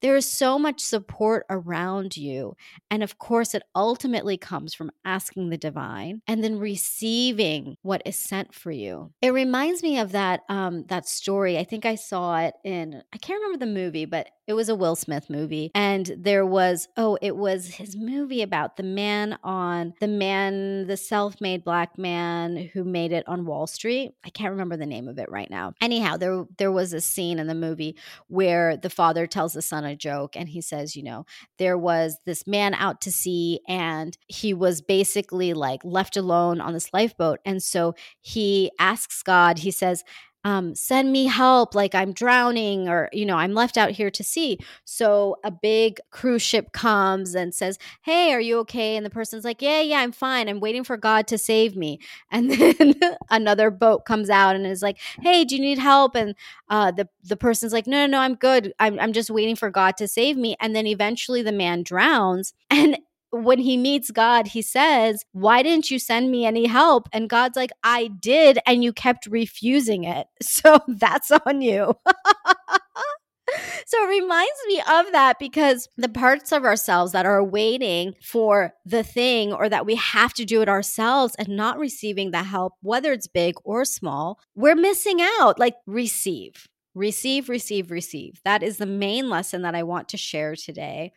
There 0.00 0.16
is 0.16 0.28
so 0.28 0.58
much 0.58 0.80
support 0.80 1.46
around 1.50 2.16
you. 2.16 2.54
And 2.90 3.02
of 3.02 3.18
course, 3.18 3.54
it 3.54 3.62
ultimately 3.74 4.36
comes 4.36 4.74
from 4.74 4.90
asking 5.04 5.50
the 5.50 5.56
divine 5.56 6.22
and 6.26 6.42
then 6.42 6.58
receiving 6.58 7.76
what 7.82 8.02
is 8.04 8.16
sent 8.16 8.54
for 8.54 8.70
you. 8.70 9.12
It 9.22 9.32
reminds 9.32 9.82
me 9.82 9.98
of 9.98 10.12
that 10.12 10.40
um, 10.48 10.84
that 10.88 11.08
story. 11.08 11.58
I 11.58 11.64
think 11.64 11.86
I 11.86 11.94
saw 11.94 12.38
it 12.40 12.54
in 12.64 13.02
I 13.12 13.18
can't 13.18 13.40
remember 13.40 13.64
the 13.64 13.72
movie, 13.72 14.04
but 14.04 14.28
it 14.50 14.54
was 14.54 14.68
a 14.68 14.74
Will 14.74 14.96
Smith 14.96 15.30
movie. 15.30 15.70
And 15.76 16.10
there 16.18 16.44
was, 16.44 16.88
oh, 16.96 17.16
it 17.22 17.36
was 17.36 17.68
his 17.68 17.94
movie 17.94 18.42
about 18.42 18.76
the 18.76 18.82
man 18.82 19.38
on 19.44 19.94
the 20.00 20.08
man, 20.08 20.88
the 20.88 20.96
self 20.96 21.40
made 21.40 21.62
black 21.62 21.96
man 21.96 22.68
who 22.72 22.82
made 22.82 23.12
it 23.12 23.22
on 23.28 23.46
Wall 23.46 23.68
Street. 23.68 24.10
I 24.24 24.30
can't 24.30 24.50
remember 24.50 24.76
the 24.76 24.86
name 24.86 25.06
of 25.06 25.20
it 25.20 25.30
right 25.30 25.48
now. 25.48 25.74
Anyhow, 25.80 26.16
there, 26.16 26.46
there 26.58 26.72
was 26.72 26.92
a 26.92 27.00
scene 27.00 27.38
in 27.38 27.46
the 27.46 27.54
movie 27.54 27.94
where 28.26 28.76
the 28.76 28.90
father 28.90 29.28
tells 29.28 29.52
the 29.52 29.62
son 29.62 29.84
a 29.84 29.94
joke 29.94 30.34
and 30.34 30.48
he 30.48 30.60
says, 30.60 30.96
you 30.96 31.04
know, 31.04 31.26
there 31.58 31.78
was 31.78 32.18
this 32.26 32.44
man 32.44 32.74
out 32.74 33.00
to 33.02 33.12
sea 33.12 33.60
and 33.68 34.18
he 34.26 34.52
was 34.52 34.82
basically 34.82 35.54
like 35.54 35.80
left 35.84 36.16
alone 36.16 36.60
on 36.60 36.72
this 36.72 36.92
lifeboat. 36.92 37.38
And 37.44 37.62
so 37.62 37.94
he 38.20 38.72
asks 38.80 39.22
God, 39.22 39.60
he 39.60 39.70
says, 39.70 40.02
um, 40.44 40.74
send 40.74 41.12
me 41.12 41.26
help, 41.26 41.74
like 41.74 41.94
I'm 41.94 42.12
drowning, 42.12 42.88
or, 42.88 43.08
you 43.12 43.26
know, 43.26 43.36
I'm 43.36 43.52
left 43.52 43.76
out 43.76 43.90
here 43.90 44.10
to 44.10 44.24
sea. 44.24 44.58
So 44.84 45.36
a 45.44 45.50
big 45.50 46.00
cruise 46.10 46.42
ship 46.42 46.72
comes 46.72 47.34
and 47.34 47.54
says, 47.54 47.78
Hey, 48.02 48.32
are 48.32 48.40
you 48.40 48.58
okay? 48.60 48.96
And 48.96 49.04
the 49.04 49.10
person's 49.10 49.44
like, 49.44 49.60
Yeah, 49.60 49.80
yeah, 49.80 49.98
I'm 49.98 50.12
fine. 50.12 50.48
I'm 50.48 50.60
waiting 50.60 50.84
for 50.84 50.96
God 50.96 51.26
to 51.28 51.38
save 51.38 51.76
me. 51.76 51.98
And 52.32 52.50
then 52.50 52.94
another 53.30 53.70
boat 53.70 54.04
comes 54.06 54.30
out 54.30 54.56
and 54.56 54.66
is 54.66 54.82
like, 54.82 54.98
Hey, 55.20 55.44
do 55.44 55.56
you 55.56 55.60
need 55.60 55.78
help? 55.78 56.14
And 56.14 56.34
uh, 56.68 56.90
the, 56.92 57.08
the 57.24 57.36
person's 57.36 57.72
like, 57.72 57.86
No, 57.86 58.06
no, 58.06 58.06
no, 58.06 58.20
I'm 58.20 58.34
good. 58.34 58.72
I'm, 58.78 58.98
I'm 58.98 59.12
just 59.12 59.30
waiting 59.30 59.56
for 59.56 59.70
God 59.70 59.96
to 59.98 60.08
save 60.08 60.36
me. 60.36 60.56
And 60.60 60.74
then 60.74 60.86
eventually 60.86 61.42
the 61.42 61.52
man 61.52 61.82
drowns. 61.82 62.54
And 62.72 62.98
when 63.30 63.58
he 63.58 63.76
meets 63.76 64.10
God, 64.10 64.48
he 64.48 64.62
says, 64.62 65.24
Why 65.32 65.62
didn't 65.62 65.90
you 65.90 65.98
send 65.98 66.30
me 66.30 66.44
any 66.44 66.66
help? 66.66 67.08
And 67.12 67.28
God's 67.28 67.56
like, 67.56 67.70
I 67.82 68.08
did, 68.08 68.58
and 68.66 68.82
you 68.84 68.92
kept 68.92 69.26
refusing 69.26 70.04
it. 70.04 70.26
So 70.42 70.80
that's 70.88 71.30
on 71.30 71.62
you. 71.62 71.94
so 73.86 74.04
it 74.04 74.08
reminds 74.08 74.60
me 74.66 74.80
of 74.80 75.12
that 75.12 75.36
because 75.38 75.88
the 75.96 76.08
parts 76.08 76.52
of 76.52 76.64
ourselves 76.64 77.12
that 77.12 77.24
are 77.24 77.42
waiting 77.42 78.14
for 78.20 78.74
the 78.84 79.02
thing 79.02 79.52
or 79.52 79.68
that 79.68 79.86
we 79.86 79.94
have 79.94 80.34
to 80.34 80.44
do 80.44 80.60
it 80.60 80.68
ourselves 80.68 81.34
and 81.38 81.48
not 81.48 81.78
receiving 81.78 82.30
the 82.30 82.42
help, 82.42 82.74
whether 82.82 83.12
it's 83.12 83.26
big 83.26 83.54
or 83.64 83.84
small, 83.84 84.38
we're 84.54 84.74
missing 84.74 85.20
out. 85.40 85.58
Like, 85.58 85.76
receive. 85.86 86.68
Receive, 86.94 87.48
receive, 87.48 87.90
receive. 87.90 88.40
That 88.44 88.62
is 88.62 88.78
the 88.78 88.86
main 88.86 89.30
lesson 89.30 89.62
that 89.62 89.76
I 89.76 89.84
want 89.84 90.08
to 90.10 90.16
share 90.16 90.56
today. 90.56 91.12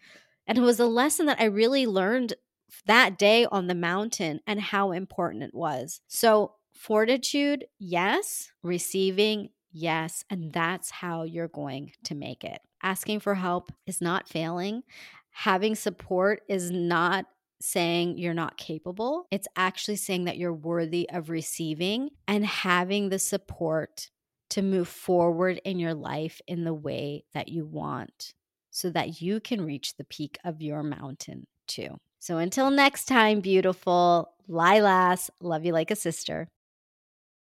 And 0.48 0.58
it 0.58 0.62
was 0.62 0.80
a 0.80 0.86
lesson 0.86 1.26
that 1.28 1.40
I 1.40 1.46
really 1.46 1.86
learned 1.86 2.34
that 2.86 3.18
day 3.18 3.46
on 3.46 3.68
the 3.68 3.76
mountain 3.76 4.42
and 4.48 4.60
how 4.60 4.92
important 4.92 5.44
it 5.44 5.54
was. 5.54 6.02
So, 6.08 6.54
fortitude, 6.74 7.66
yes, 7.80 8.52
receiving, 8.64 9.50
yes. 9.72 10.26
And 10.30 10.52
that's 10.52 10.90
how 10.90 11.24
you're 11.24 11.48
going 11.48 11.92
to 12.06 12.16
make 12.16 12.44
it. 12.44 12.60
Asking 12.82 13.20
for 13.20 13.36
help 13.36 13.72
is 13.86 14.02
not 14.02 14.28
failing, 14.28 14.84
having 15.32 15.76
support 15.76 16.42
is 16.50 16.72
not 16.72 17.26
saying 17.62 18.18
you're 18.18 18.34
not 18.34 18.58
capable. 18.58 19.28
It's 19.32 19.48
actually 19.56 19.96
saying 19.96 20.26
that 20.26 20.38
you're 20.38 20.54
worthy 20.54 21.10
of 21.10 21.30
receiving 21.30 22.10
and 22.28 22.46
having 22.46 23.08
the 23.08 23.20
support 23.20 24.10
to 24.50 24.62
move 24.62 24.90
forward 24.90 25.62
in 25.64 25.80
your 25.80 25.94
life 25.94 26.42
in 26.46 26.66
the 26.66 26.74
way 26.74 27.24
that 27.34 27.48
you 27.48 27.66
want 27.66 28.34
so 28.74 28.90
that 28.90 29.22
you 29.22 29.40
can 29.40 29.64
reach 29.64 29.96
the 29.96 30.04
peak 30.04 30.38
of 30.44 30.62
your 30.62 30.84
mountain 30.84 31.46
too. 31.68 31.96
So 32.20 32.40
until 32.40 32.72
next 32.72 33.06
time, 33.06 33.40
beautiful 33.40 34.34
Lilas, 34.50 35.30
love 35.40 35.64
you 35.64 35.72
like 35.74 35.92
a 35.92 35.96
sister. 35.96 36.50